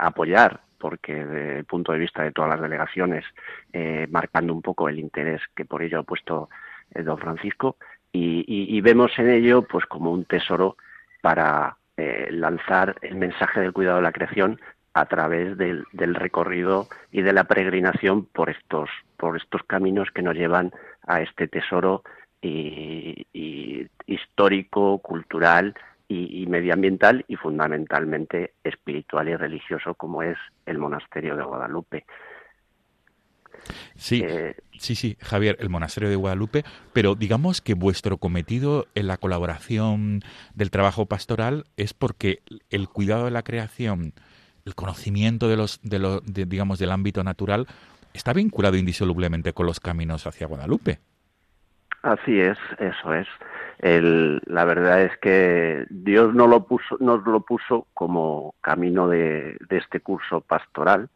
[0.00, 3.24] apoyar porque desde el punto de vista de todas las delegaciones
[4.10, 6.48] marcando un poco el interés que por ello ha puesto
[6.90, 7.76] don Francisco
[8.12, 10.76] y, y vemos en ello pues como un tesoro
[11.22, 14.60] para eh, lanzar el mensaje del cuidado de la creación
[14.94, 20.34] a través del, recorrido y de la peregrinación por estos, por estos caminos que nos
[20.34, 20.72] llevan
[21.06, 22.02] a este tesoro
[24.06, 25.74] histórico, cultural
[26.08, 32.06] y, medioambiental y fundamentalmente espiritual y religioso como es el monasterio de Guadalupe.
[33.96, 39.06] Sí, eh, sí, sí, Javier, el monasterio de Guadalupe, pero digamos que vuestro cometido en
[39.06, 40.22] la colaboración
[40.54, 42.40] del trabajo pastoral es porque
[42.70, 44.12] el cuidado de la creación,
[44.64, 47.66] el conocimiento de los, de los digamos, del ámbito natural
[48.12, 50.98] está vinculado indisolublemente con los caminos hacia Guadalupe.
[52.02, 53.26] Así es, eso es.
[53.80, 60.00] la verdad es que Dios no lo puso, nos lo puso como camino de este
[60.00, 61.08] curso pastoral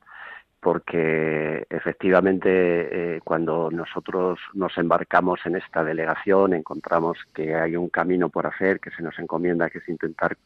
[0.60, 8.28] porque efectivamente eh, cuando nosotros nos embarcamos en esta delegación encontramos que hay un camino
[8.28, 10.36] por hacer que se nos encomienda que es intentar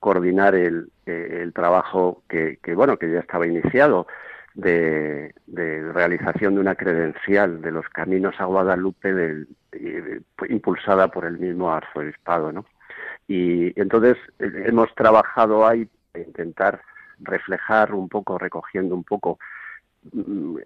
[0.00, 4.08] coordinar el, eh, trabajo que, bueno que ya estaba iniciado
[4.54, 9.46] de, realización de una credencial de los caminos a Guadalupe
[10.48, 12.66] impulsada por el mismo arzobispado ¿no?
[13.28, 16.80] y entonces eh, hemos trabajado ahí para intentar
[17.20, 19.38] reflejar un poco recogiendo un poco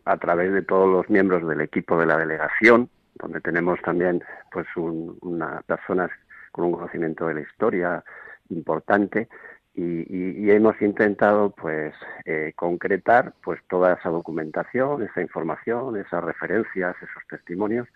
[0.04, 4.66] a través de todos los miembros del equipo de la delegación, donde tenemos también pues
[4.76, 6.10] una personas
[6.52, 8.04] con un conocimiento de la historia
[8.50, 9.28] importante.
[9.76, 11.94] Y, hemos intentado pues
[12.26, 17.88] eh, concretar pues toda esa documentación, esa información, esas referencias, esos testimonios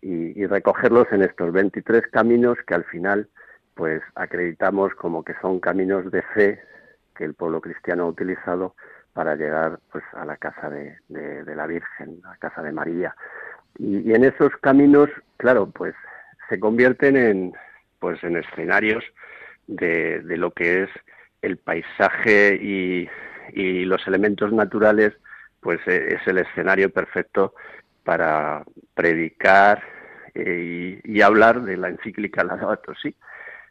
[0.00, 3.28] y, y recogerlos en estos 23 caminos que al final
[3.74, 6.60] pues acreditamos como que son caminos de fe
[7.14, 8.74] que el pueblo cristiano ha utilizado
[9.12, 13.14] para llegar pues a la casa de, la Virgen, a la casa de María.
[13.78, 15.94] Y, en esos caminos, claro, pues
[16.48, 17.52] se convierten en
[17.98, 19.04] pues en escenarios
[19.66, 20.90] de, lo que es
[21.42, 23.08] el paisaje y,
[23.52, 25.12] los elementos naturales,
[25.60, 27.54] pues e, es el escenario perfecto
[28.04, 28.62] para
[28.94, 29.82] predicar
[30.34, 33.14] eh, y, hablar de la encíclica Laudato Si,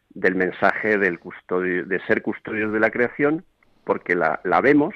[0.10, 3.46] del mensaje del custodio, de ser custodios de la creación,
[3.86, 4.94] porque la, la vemos,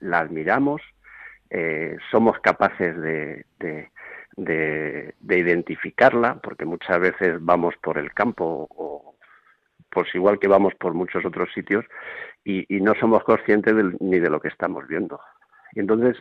[0.00, 0.82] la admiramos,
[1.50, 3.44] eh, somos capaces de,
[4.36, 9.16] de, identificarla, porque muchas veces vamos por el campo o
[9.90, 11.84] pues igual que vamos por muchos otros sitios
[12.44, 15.20] y, no somos conscientes ni de lo que estamos viendo.
[15.72, 16.16] Y entonces,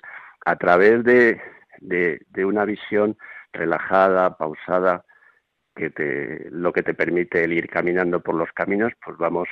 [0.45, 1.39] a través de,
[1.79, 3.17] de, una visión
[3.53, 5.05] relajada, pausada,
[5.75, 9.47] que te, lo que te permite el ir caminando por los caminos, pues vamos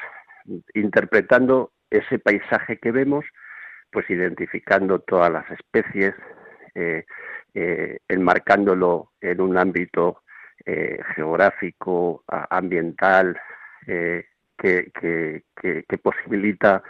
[0.74, 3.26] interpretando ese paisaje que vemos,
[3.98, 6.14] pues identificando todas las especies,
[6.76, 7.04] eh,
[7.56, 10.22] eh, enmarcándolo en un ámbito
[10.64, 13.36] eh, geográfico, ambiental,
[13.88, 16.84] que, que, posibilita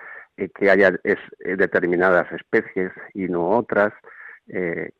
[0.54, 0.92] que haya
[1.40, 3.94] determinadas especies y no otras,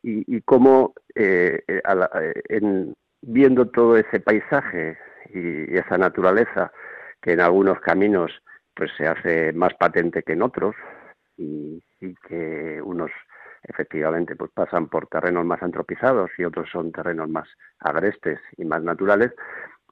[0.02, 4.96] y, y, cómo en, viendo todo ese paisaje
[5.34, 6.72] y esa naturaleza
[7.20, 8.32] que en algunos caminos
[8.72, 10.74] pues se hace más patente que en otros
[11.38, 11.82] y,
[12.28, 13.10] que unos
[13.62, 17.48] efectivamente pues pasan por terrenos más antropizados y otros son terrenos más
[17.80, 19.32] agrestes y más naturales,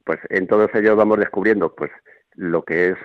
[0.05, 1.90] pues en todos ellos vamos descubriendo pues
[2.34, 2.97] lo que es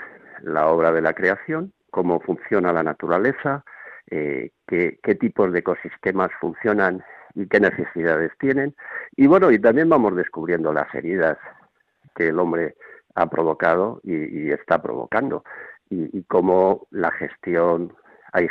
[0.43, 3.63] la obra de la creación, cómo funciona la naturaleza,
[4.09, 8.75] eh, qué tipos de ecosistemas funcionan y qué necesidades tienen.
[9.15, 11.37] Y bueno, y también vamos descubriendo las heridas
[12.15, 12.75] que el hombre
[13.15, 15.43] ha provocado y está provocando
[15.91, 17.93] y, cómo la gestión,
[18.31, 18.47] hay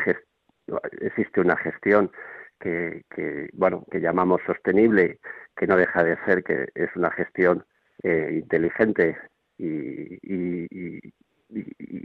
[1.01, 2.11] existe una gestión
[2.59, 3.05] que,
[3.55, 5.19] bueno, que llamamos sostenible,
[5.57, 7.65] que no deja de ser que es una gestión
[8.03, 9.17] eh, inteligente
[9.59, 10.19] y,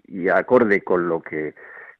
[0.08, 1.54] y, acorde con lo que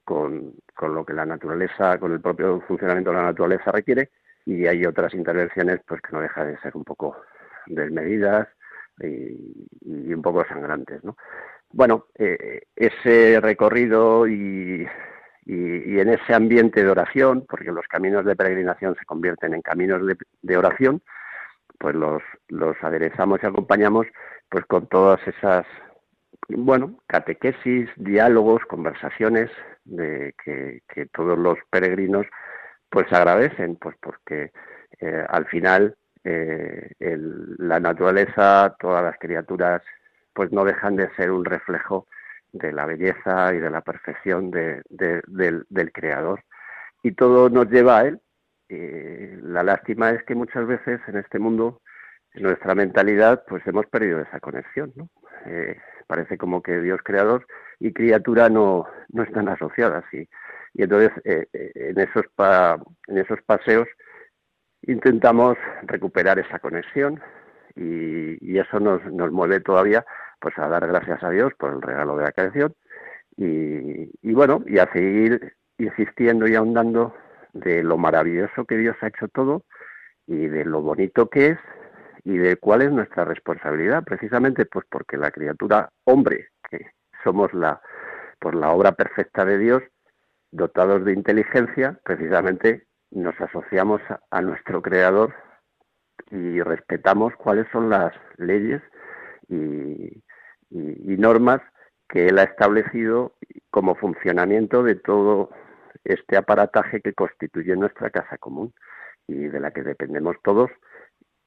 [0.04, 4.10] con, lo que la naturaleza, con el propio funcionamiento de la naturaleza requiere,
[4.46, 7.18] y hay otras intervenciones pues que no deja de ser un poco
[7.68, 8.48] desmedidas
[9.00, 11.16] y, y un poco sangrantes, ¿no?
[11.76, 14.88] bueno, eh, ese recorrido y,
[15.46, 20.02] en ese ambiente de oración, porque los caminos de peregrinación se convierten en caminos
[20.42, 21.02] de, oración,
[21.78, 24.08] pues los, los aderezamos y acompañamos
[24.50, 25.66] pues con todas esas,
[26.50, 29.52] bueno, catequesis, diálogos, conversaciones
[29.84, 30.82] de que,
[31.14, 32.26] todos los peregrinos
[32.90, 34.52] pues agradecen, pues porque
[35.00, 39.82] eh, al final eh, la naturaleza, todas las criaturas
[40.34, 42.08] pues no dejan de ser un reflejo
[42.56, 46.44] de la belleza y de la perfección del, creador.
[47.04, 48.22] Y todo nos lleva a él.
[49.44, 51.82] la lástima es que muchas veces en este mundo,
[52.34, 54.94] en nuestra mentalidad, pues hemos perdido esa conexión.
[54.96, 55.10] ¿no?
[55.46, 55.78] Eh,
[56.08, 57.46] parece como que Dios creador
[57.80, 60.06] y criatura no, no están asociadas.
[60.14, 60.28] Y,
[60.78, 62.26] entonces eh, eh, en, esos
[63.08, 63.88] en esos paseos
[64.82, 67.22] intentamos recuperar esa conexión
[67.76, 70.06] y, y eso nos, nos mueve todavía
[70.46, 72.76] pues a dar gracias a Dios por el regalo de la creación
[73.36, 77.16] y, bueno, y a seguir insistiendo y ahondando
[77.54, 79.64] de lo maravilloso que Dios ha hecho todo
[80.28, 81.60] y de lo bonito que es
[82.24, 86.92] y de cuál es nuestra responsabilidad, precisamente pues porque la criatura hombre, que
[87.24, 87.82] somos la
[88.38, 89.82] por la obra perfecta de Dios,
[90.52, 95.34] dotados de inteligencia, precisamente nos asociamos a nuestro creador
[96.30, 98.84] y respetamos cuáles son las leyes
[99.48, 100.24] y,
[100.76, 101.62] normas
[102.08, 103.34] que él ha establecido
[103.72, 105.50] como funcionamiento de todo
[106.04, 108.74] este aparataje que constituye nuestra casa común
[109.28, 110.70] y de la que dependemos todos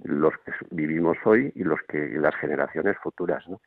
[0.02, 3.60] los que vivimos hoy y los que las generaciones futuras, ¿no?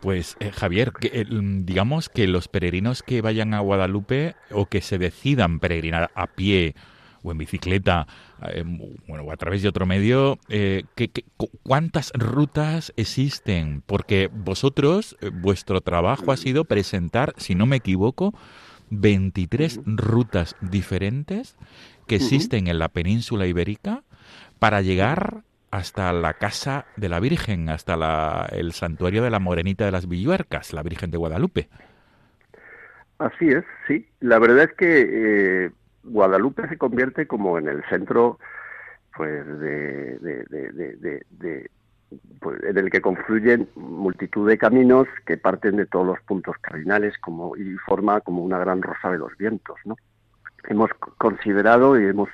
[0.00, 4.98] Pues eh, Javier, que, digamos que los peregrinos que vayan a Guadalupe o que se
[4.98, 6.74] decidan peregrinar a pie
[7.24, 8.06] o en bicicleta,
[8.48, 8.62] eh,
[9.08, 10.84] bueno, o a través de otro medio, eh,
[11.62, 13.82] cuántas rutas existen?
[13.84, 18.34] Porque vosotros, eh, vuestro trabajo ha sido presentar, si no me equivoco,
[18.90, 21.56] 23 rutas diferentes
[22.06, 24.02] que existen en la península ibérica
[24.58, 29.86] para llegar hasta la casa de la Virgen, hasta la, el santuario de la Morenita
[29.86, 31.68] de las Villuercas, la Virgen de Guadalupe.
[33.18, 34.06] Así es, sí.
[34.20, 35.72] La verdad es que
[36.04, 38.38] Guadalupe se convierte como en el centro
[39.16, 40.18] pues de,
[42.40, 47.16] pues, en el que confluyen multitud de caminos que parten de todos los puntos cardinales
[47.18, 49.96] como y forma como una gran rosa de los vientos no
[50.68, 52.28] hemos considerado y hemos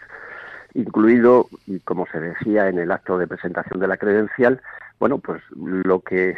[0.75, 4.62] incluido y como se decía en el acto de presentación de la credencial
[4.99, 6.37] bueno pues lo que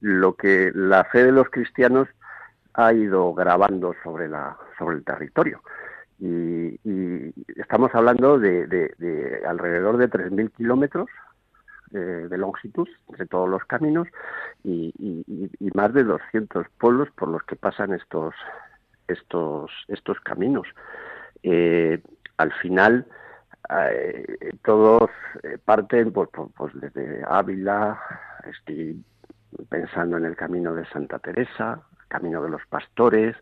[0.00, 2.08] lo que la fe de los cristianos
[2.74, 5.62] ha ido grabando sobre la sobre el territorio
[6.20, 11.08] y, estamos hablando de, alrededor de 3.000 kilómetros
[11.92, 14.08] eh, de longitud entre todos los caminos
[14.64, 14.92] y,
[15.74, 18.34] más de 200 pueblos por los que pasan estos
[19.06, 20.66] estos estos caminos.
[21.42, 22.02] Eh,
[22.36, 23.06] al final
[23.70, 25.10] eh, todos
[25.64, 28.00] parten pues, pues, desde Ávila,
[28.50, 29.02] estoy
[29.68, 33.36] pensando en el camino de Santa Teresa, camino de los pastores,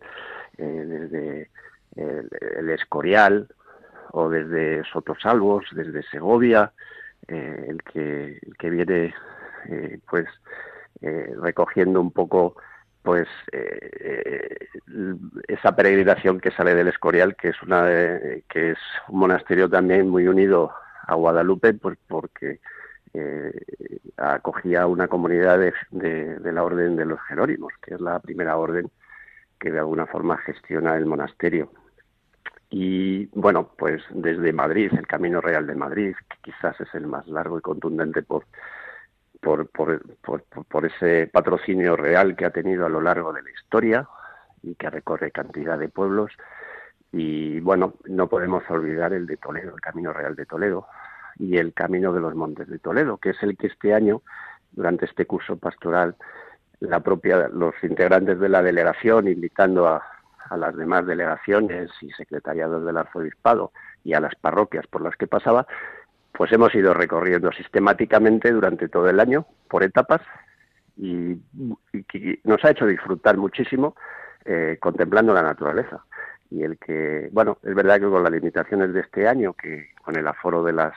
[0.57, 1.51] desde
[1.97, 3.49] el, Escorial
[4.13, 6.73] o desde Sotosalvos, desde Segovia,
[7.29, 9.15] eh, el, que, que viene
[9.69, 10.27] eh, pues
[11.01, 12.55] eh, recogiendo un poco
[13.03, 13.29] pues
[15.47, 17.87] esa peregrinación que sale del Escorial que es una
[18.49, 18.79] que es
[19.09, 20.73] un monasterio también muy unido
[21.07, 22.61] a Guadalupe pues porque
[24.17, 25.73] acogía una comunidad de,
[26.41, 28.91] de, la orden de los Jerónimos que es la primera orden
[29.61, 31.71] que de alguna forma gestiona el monasterio
[32.71, 37.27] y bueno, pues desde Madrid, el Camino Real de Madrid, que quizás es el más
[37.29, 38.45] largo y contundente por,
[39.41, 44.09] por, por, por, ese patrocinio real que ha tenido a lo largo de la historia
[44.63, 46.33] y que recorre cantidad de pueblos.
[47.13, 50.89] Y bueno, no podemos olvidar el de Toledo, el Camino Real de Toledo
[51.39, 54.23] y el Camino de los Montes de Toledo, que es el que este año,
[54.73, 56.17] durante este curso pastoral,
[56.81, 60.03] la propia, los integrantes de la delegación, invitando a,
[60.49, 63.73] a las demás delegaciones y secretariados del arzobispado
[64.05, 65.67] y a las parroquias por las que pasaba,
[66.33, 70.21] pues hemos ido recorriendo sistemáticamente durante todo el año, por etapas,
[70.97, 71.41] y,
[72.45, 73.97] nos ha hecho disfrutar muchísimo
[74.45, 76.05] eh, contemplando la naturaleza.
[76.51, 80.17] Y el que, bueno, es verdad que con las limitaciones de este año, que con
[80.17, 80.95] el aforo de las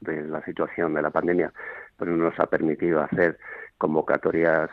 [0.00, 1.52] de la situación de la pandemia,
[1.96, 3.38] pues no nos ha permitido hacer
[3.78, 4.68] convocatorias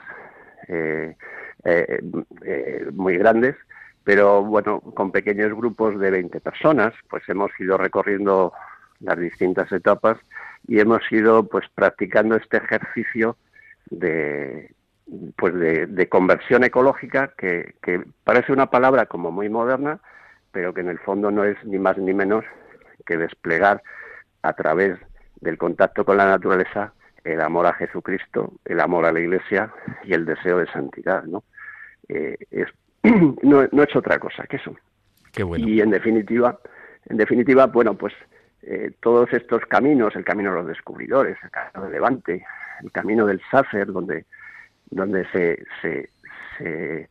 [0.67, 1.15] eh,
[1.63, 3.55] eh, muy grandes,
[4.03, 8.53] pero bueno, con pequeños grupos de 20 personas, pues hemos ido recorriendo
[8.99, 10.17] las distintas etapas
[10.67, 13.37] y hemos ido pues practicando este ejercicio
[13.89, 14.73] de
[15.37, 17.73] pues de, conversión ecológica que,
[18.23, 19.99] parece una palabra como muy moderna
[20.51, 22.45] pero que en el fondo no es ni más ni menos
[23.05, 23.81] que desplegar
[24.43, 24.99] a través
[25.41, 26.93] del contacto con la naturaleza
[27.23, 29.73] el amor a Jesucristo, el amor a la Iglesia
[30.03, 31.43] y el deseo de santidad, ¿no?
[32.07, 32.67] Eh, es
[33.43, 34.75] no, no he hecho otra cosa que eso.
[35.31, 35.67] Qué bueno.
[35.67, 36.59] Y en definitiva,
[37.05, 38.13] en definitiva, bueno, pues
[38.61, 42.45] eh, todos estos caminos, el camino de los descubridores, el camino de Levante,
[42.83, 44.25] el camino del Sácer, donde,
[44.89, 46.09] donde se, se,
[46.57, 47.09] se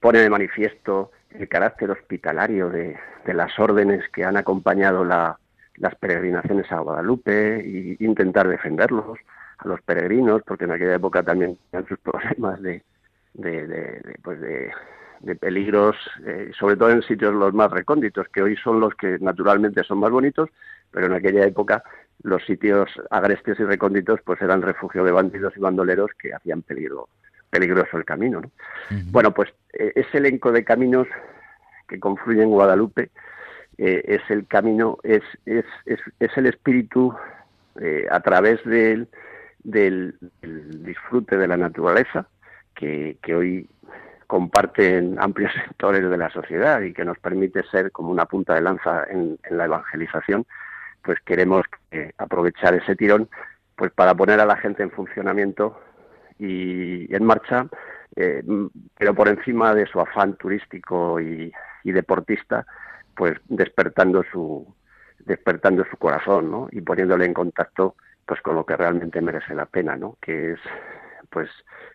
[0.00, 5.38] pone de manifiesto el carácter hospitalario de, de las órdenes que han acompañado la,
[5.76, 9.18] las peregrinaciones a Guadalupe e intentar defenderlos
[9.58, 12.82] a los peregrinos, porque en aquella época también tenían sus problemas de,
[13.34, 14.70] de, de pues de,
[15.22, 15.96] de peligros,
[16.26, 19.98] eh, sobre todo en sitios los más recónditos, que hoy son los que naturalmente son
[19.98, 20.50] más bonitos,
[20.90, 21.82] pero en aquella época
[22.22, 27.08] los sitios agrestes y recónditos pues eran refugio de bandidos y bandoleros que hacían peligro,
[27.50, 28.40] peligroso el camino.
[28.40, 28.50] ¿no?
[29.10, 31.06] Bueno, pues eh, ese elenco de caminos
[31.88, 33.10] que confluyen en Guadalupe
[33.78, 37.14] eh, es el camino, es, es, es, es el espíritu
[38.10, 39.08] a través del,
[39.64, 40.14] del,
[40.84, 42.28] disfrute de la naturaleza,
[42.74, 43.68] que, que hoy
[44.32, 48.62] comparten amplios sectores de la sociedad y que nos permite ser como una punta de
[48.62, 50.46] lanza en, la evangelización,
[51.02, 51.66] pues queremos
[52.16, 53.28] aprovechar ese tirón
[53.76, 55.78] pues para poner a la gente en funcionamiento
[56.38, 57.66] y en marcha,
[58.16, 58.42] eh,
[58.96, 61.52] pero por encima de su afán turístico y,
[61.84, 62.64] deportista,
[63.14, 64.66] pues despertando su
[65.26, 66.68] despertando su corazón, ¿no?
[66.72, 70.16] Y poniéndole en contacto pues con lo que realmente merece la pena, ¿no?
[70.22, 70.60] Que es
[71.28, 71.50] pues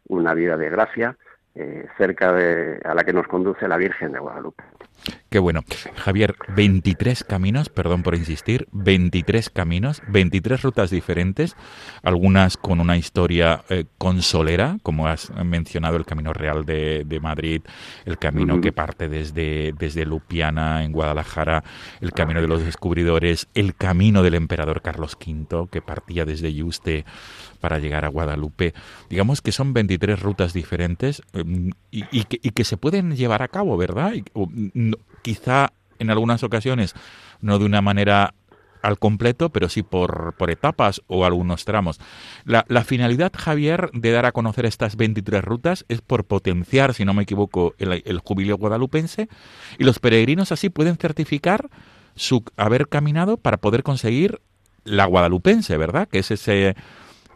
[0.07, 1.17] una vida de gracia,
[1.57, 4.63] eh, cerca de a la que nos conduce la Virgen de Guadalupe.
[5.29, 5.63] Qué bueno.
[5.95, 11.55] Javier, 23 caminos, perdón por insistir, 23 caminos, 23 rutas diferentes,
[12.01, 17.61] algunas con una historia eh, consolera, como has mencionado, el Camino Real de, Madrid,
[18.05, 21.63] el camino que parte desde, desde Lupiana en Guadalajara,
[21.99, 27.05] el Camino de los Descubridores, el Camino del Emperador Carlos V, que partía desde Yuste
[27.59, 28.73] para llegar a Guadalupe.
[29.09, 34.13] Digamos que son 23 rutas diferentes em, y, que, se pueden llevar a cabo, ¿verdad?
[35.27, 36.95] Quizá en algunas ocasiones
[37.41, 38.33] no de una manera
[38.81, 41.99] al completo, pero sí por, por etapas o algunos tramos.
[42.45, 47.13] La, finalidad, Javier, de dar a conocer estas 23 rutas es por potenciar, si no
[47.13, 49.27] me equivoco, el, el jubileo guadalupense
[49.77, 51.69] y los peregrinos así pueden certificar
[52.15, 54.39] su haber caminado para poder conseguir
[54.85, 56.07] la guadalupense, ¿verdad?
[56.07, 56.77] Que es ese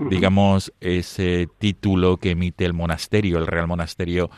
[0.09, 4.31] digamos, ese título que emite el monasterio, el Real Monasterio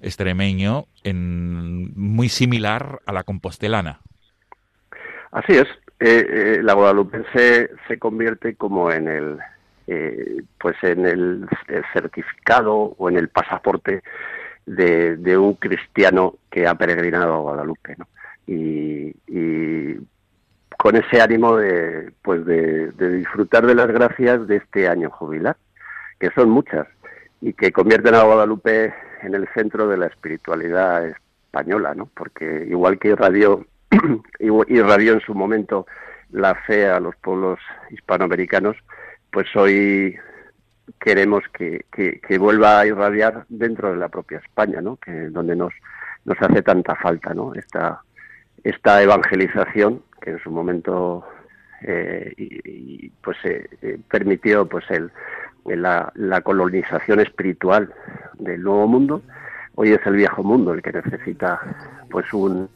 [0.00, 4.00] extremeño, en, muy similar a la compostelana.
[5.32, 5.68] Así es.
[6.00, 9.38] Eh, eh, la guadalupense se convierte como en el
[9.86, 11.46] eh, pues en el,
[11.92, 14.02] certificado o en el pasaporte
[14.64, 17.96] de, un cristiano que ha peregrinado a Guadalupe
[18.46, 19.12] y
[20.80, 25.58] con ese ánimo de, pues de, disfrutar de las gracias de este año jubilar,
[26.18, 26.86] que son muchas,
[27.42, 32.08] y que convierten a Guadalupe en el centro de la espiritualidad española, ¿no?
[32.14, 33.66] Porque igual que irradió,
[34.38, 35.86] irradió en su momento
[36.30, 37.58] la fe a los pueblos
[37.90, 38.76] hispanoamericanos,
[39.32, 40.16] pues hoy
[40.98, 44.96] queremos que, que, vuelva a irradiar dentro de la propia España, ¿no?
[44.96, 45.72] Que donde nos
[46.24, 47.54] nos hace tanta falta, ¿no?
[47.54, 48.02] Esta
[48.62, 51.24] esta evangelización que en su momento
[51.82, 55.10] eh, y, pues eh, permitió pues el,
[55.66, 57.92] la, la, colonización espiritual
[58.38, 59.22] del nuevo mundo
[59.74, 61.60] hoy es el viejo mundo el que necesita
[62.10, 62.68] pues un,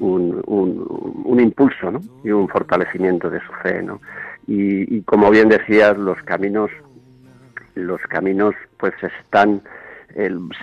[0.00, 2.00] un, un, impulso ¿no?
[2.24, 4.00] y un fortalecimiento de su fe ¿no?
[4.46, 6.70] y, y, como bien decías los caminos
[7.74, 9.62] los caminos pues están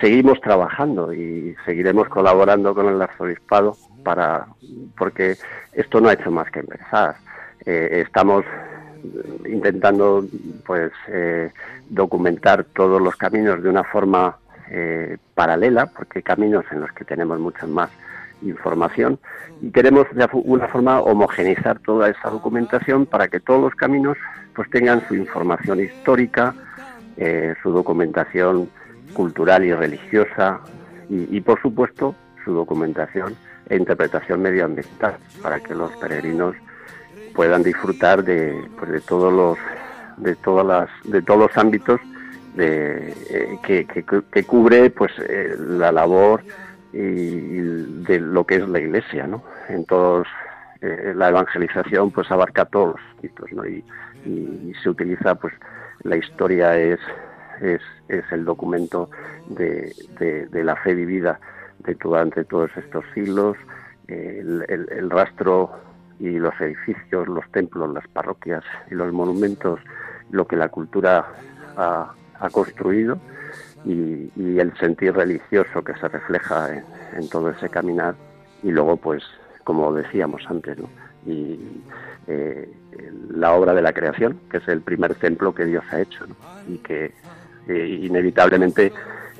[0.00, 4.46] seguimos trabajando y seguiremos colaborando con el arzobispado para
[4.98, 5.36] porque
[5.72, 7.16] esto no ha hecho más que empezar
[7.64, 8.44] eh, estamos
[9.48, 10.24] intentando
[10.64, 11.50] pues eh,
[11.88, 14.36] documentar todos los caminos de una forma
[14.70, 17.90] eh, paralela porque hay caminos en los que tenemos mucha más
[18.42, 19.18] información
[19.62, 24.16] y queremos de una forma homogenizar toda esa documentación para que todos los caminos
[24.54, 26.54] pues tengan su información histórica
[27.62, 28.68] su documentación
[29.14, 30.60] cultural y religiosa
[31.08, 33.34] y, por supuesto su documentación
[33.68, 36.54] e interpretación medioambiental para que los peregrinos
[37.36, 39.58] puedan disfrutar de, pues, de todos los
[40.16, 42.00] de todas las de todos los ámbitos
[42.54, 46.42] de, eh, que, cubre pues eh, la labor
[46.94, 47.58] y,
[48.08, 50.26] de lo que es la iglesia no en todos
[50.80, 53.66] eh, la evangelización pues abarca todos los ¿no?
[53.66, 53.84] y,
[54.82, 55.54] se utiliza pues
[56.02, 56.98] la historia es
[57.60, 59.08] es, es el documento
[59.48, 59.92] de,
[60.50, 61.38] de, la fe vivida
[61.78, 63.56] de durante todos estos siglos
[64.08, 65.85] el rastro
[66.18, 69.80] y los edificios, los templos, las parroquias y los monumentos,
[70.30, 71.26] lo que la cultura
[71.76, 72.12] ha,
[72.52, 73.18] construido
[73.84, 76.82] y, el sentir religioso que se refleja
[77.14, 78.14] en, todo ese caminar
[78.62, 79.22] y luego pues
[79.64, 80.88] como decíamos antes ¿no?
[81.26, 81.58] y
[82.26, 82.70] eh,
[83.30, 86.26] la obra de la creación que es el primer templo que Dios ha hecho
[86.68, 87.12] y que
[87.68, 88.92] eh, inevitablemente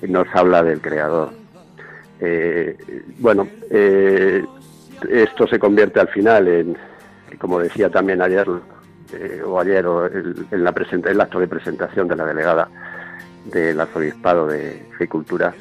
[0.08, 1.30] nos habla del creador
[2.20, 2.76] eh,
[3.18, 3.46] bueno
[5.10, 6.76] esto se convierte al final en,
[7.38, 8.46] como decía también ayer
[9.12, 10.74] eh, o ayer o en la
[11.04, 12.68] el acto de presentación de la delegada
[13.44, 15.54] del arzobispado de Fe y Cultura,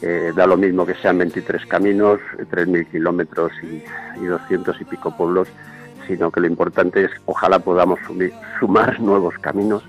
[0.00, 2.20] eh, da lo mismo que sean 23 caminos,
[2.50, 3.82] 3.000 kilómetros y,
[4.22, 5.48] y 200 y pico pueblos,
[6.06, 7.98] sino que lo importante es ojalá podamos
[8.58, 9.82] sumar nuevos caminos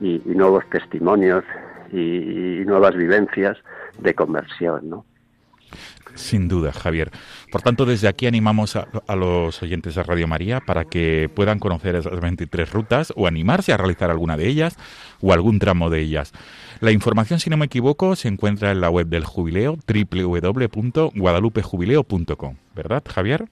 [0.00, 1.44] y, nuevos testimonios
[1.92, 3.56] y, y, nuevas vivencias
[3.98, 5.04] de conversión, ¿no?
[6.14, 7.10] Sin duda, Javier.
[7.50, 8.86] Por tanto, desde aquí animamos a,
[9.16, 13.76] los oyentes de Radio María para que puedan conocer esas 23 rutas o animarse a
[13.76, 14.76] realizar alguna de ellas
[15.20, 16.32] o algún tramo de ellas.
[16.80, 23.02] La información, si no me equivoco, se encuentra en la web del jubileo www.guadalupejubileo.com, ¿verdad,
[23.06, 23.48] Javier?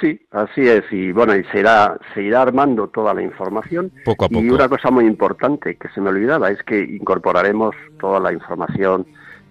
[0.00, 0.84] Sí, así es.
[0.90, 3.90] Y bueno, y se irá, se irá armando toda la información.
[4.04, 4.42] Poco a poco.
[4.42, 9.06] Y una cosa muy importante que se me olvidaba es que incorporaremos toda la información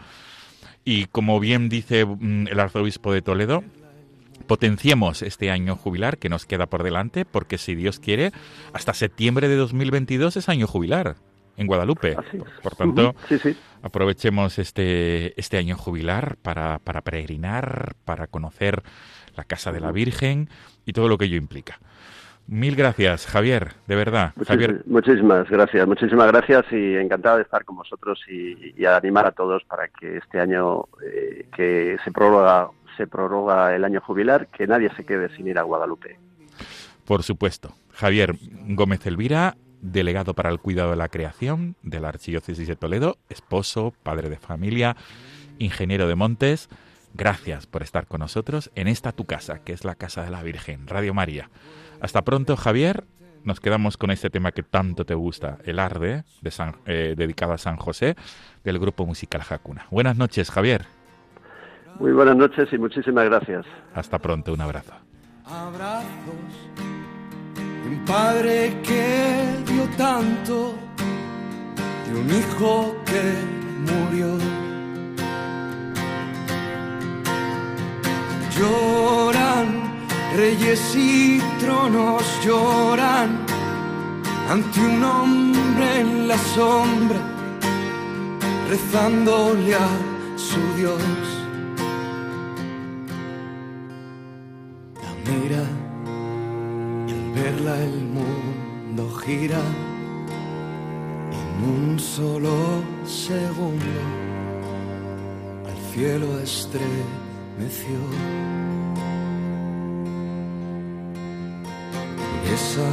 [0.85, 3.63] Y como bien dice mm, el arzobispo de Toledo,
[4.49, 8.33] potenciemos este año jubilar que nos queda por delante, porque si Dios quiere,
[8.73, 11.17] hasta septiembre de 2022 es año jubilar
[11.57, 12.17] en Guadalupe.
[12.63, 13.15] Por tanto,
[13.83, 18.83] aprovechemos este, este año jubilar para, para peregrinar, para conocer
[19.37, 20.49] la Casa de la Virgen
[20.85, 21.79] y todo lo que ello implica.
[22.49, 24.33] Mil gracias, Javier, de verdad.
[24.47, 24.83] Javier.
[24.87, 29.89] Muchísimas gracias, muchísimas gracias y encantado de estar con vosotros y, animar a todos para
[29.89, 35.05] que este año eh, que se prorroga, se prorroga el año jubilar, que nadie se
[35.05, 36.19] quede sin ir a Guadalupe.
[37.05, 37.75] Por supuesto.
[37.93, 38.35] Javier
[38.69, 43.93] Gómez Elvira, delegado para el cuidado de la creación de la Archidiócesis de Toledo, esposo,
[44.03, 44.97] padre de familia,
[45.59, 46.69] ingeniero de montes
[47.17, 50.43] Gracias por estar con nosotros en esta tu casa, que es la Casa de la
[50.43, 51.49] Virgen, Radio María.
[52.01, 53.05] Hasta pronto, Javier.
[53.45, 56.53] Nos quedamos con este tema que tanto te gusta, El Arde, de
[56.87, 58.17] eh, dedicado a San José,
[58.65, 59.87] del grupo musical Hakuna.
[59.91, 60.85] Buenas noches, Javier.
[62.01, 63.65] Muy buenas noches y muchísimas gracias.
[63.95, 64.95] Hasta pronto, un abrazo.
[65.45, 66.07] Abrazos
[67.87, 70.75] un padre que dio tanto,
[72.07, 73.23] de un hijo que
[73.87, 74.37] murió.
[78.59, 79.86] Lloran
[80.37, 83.39] reyes y tronos, lloran
[84.51, 87.21] ante un hombre en la sombra,
[88.69, 89.89] rezándole a
[90.37, 91.03] su Dios.
[95.03, 95.65] La mira
[97.09, 99.63] y al verla el mundo gira
[101.33, 104.01] en un solo segundo.
[105.67, 107.99] Al cielo estremeció.
[112.57, 112.89] Esa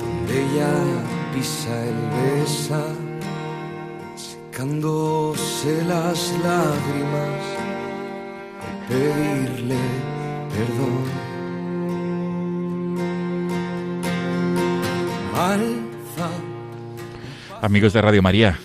[0.00, 0.74] donde ella
[1.32, 1.96] pisa el
[2.36, 2.84] besa,
[4.16, 7.42] secándose las lágrimas
[8.60, 9.76] al pedirle
[10.50, 11.04] perdón.
[15.34, 16.28] Alza.
[17.62, 18.58] Amigos de Radio María,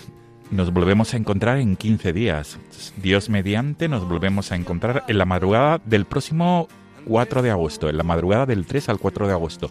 [0.50, 2.58] nos volvemos a encontrar en 15 días.
[2.98, 6.68] Dios mediante, nos volvemos a encontrar en la madrugada del próximo
[7.04, 9.70] 4 de agosto, en la madrugada del 3 al 4 de agosto.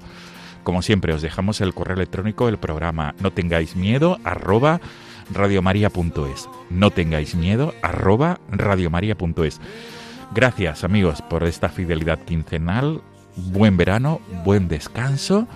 [0.64, 3.16] Como siempre, os dejamos el correo electrónico del programa.
[3.20, 4.80] No tengáis miedo, arroba
[5.32, 6.50] radiomaria.es.
[6.70, 9.60] No tengáis miedo, arroba radiomaria.es.
[10.34, 13.02] Gracias amigos por esta fidelidad quincenal.
[13.36, 15.48] Buen verano, buen descanso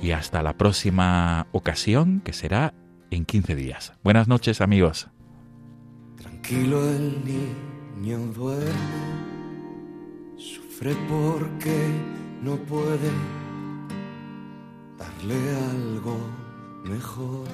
[0.00, 2.74] y hasta la próxima ocasión que será
[3.10, 3.92] en 15 días.
[4.02, 5.08] Buenas noches amigos.
[6.16, 8.70] Tranquilo el niño duerme,
[10.74, 11.88] sufre porque
[12.42, 13.10] no puede
[14.98, 15.36] darle
[15.72, 16.16] algo
[16.84, 17.46] mejor.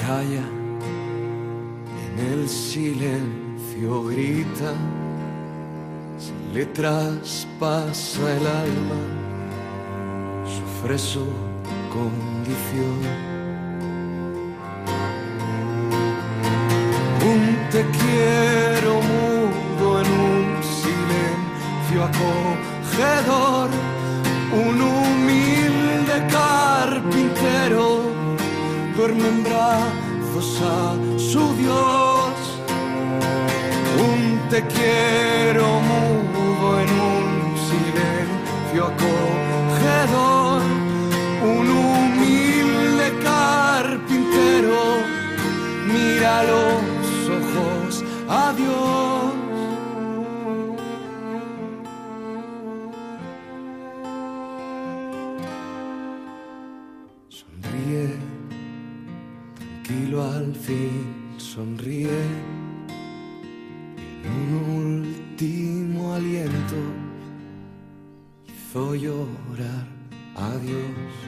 [0.00, 0.46] Calla
[2.06, 4.72] en el silencio grita,
[6.18, 9.00] se le traspasa el alma,
[10.46, 11.26] sufre su
[11.92, 13.28] condición.
[17.30, 18.77] Un te quiero
[21.98, 23.70] silencio acogedor,
[24.52, 28.02] un humilde carpintero
[28.96, 32.34] duerme en brazos a su Dios.
[33.98, 40.62] Un te quiero mudo en un silencio acogedor,
[41.42, 44.78] un humilde carpintero
[45.86, 49.17] mira los ojos a Dios.
[60.68, 62.20] Fin, sonríe.
[64.22, 66.76] En un último aliento
[68.46, 69.86] hizo llorar
[70.36, 71.27] a Dios.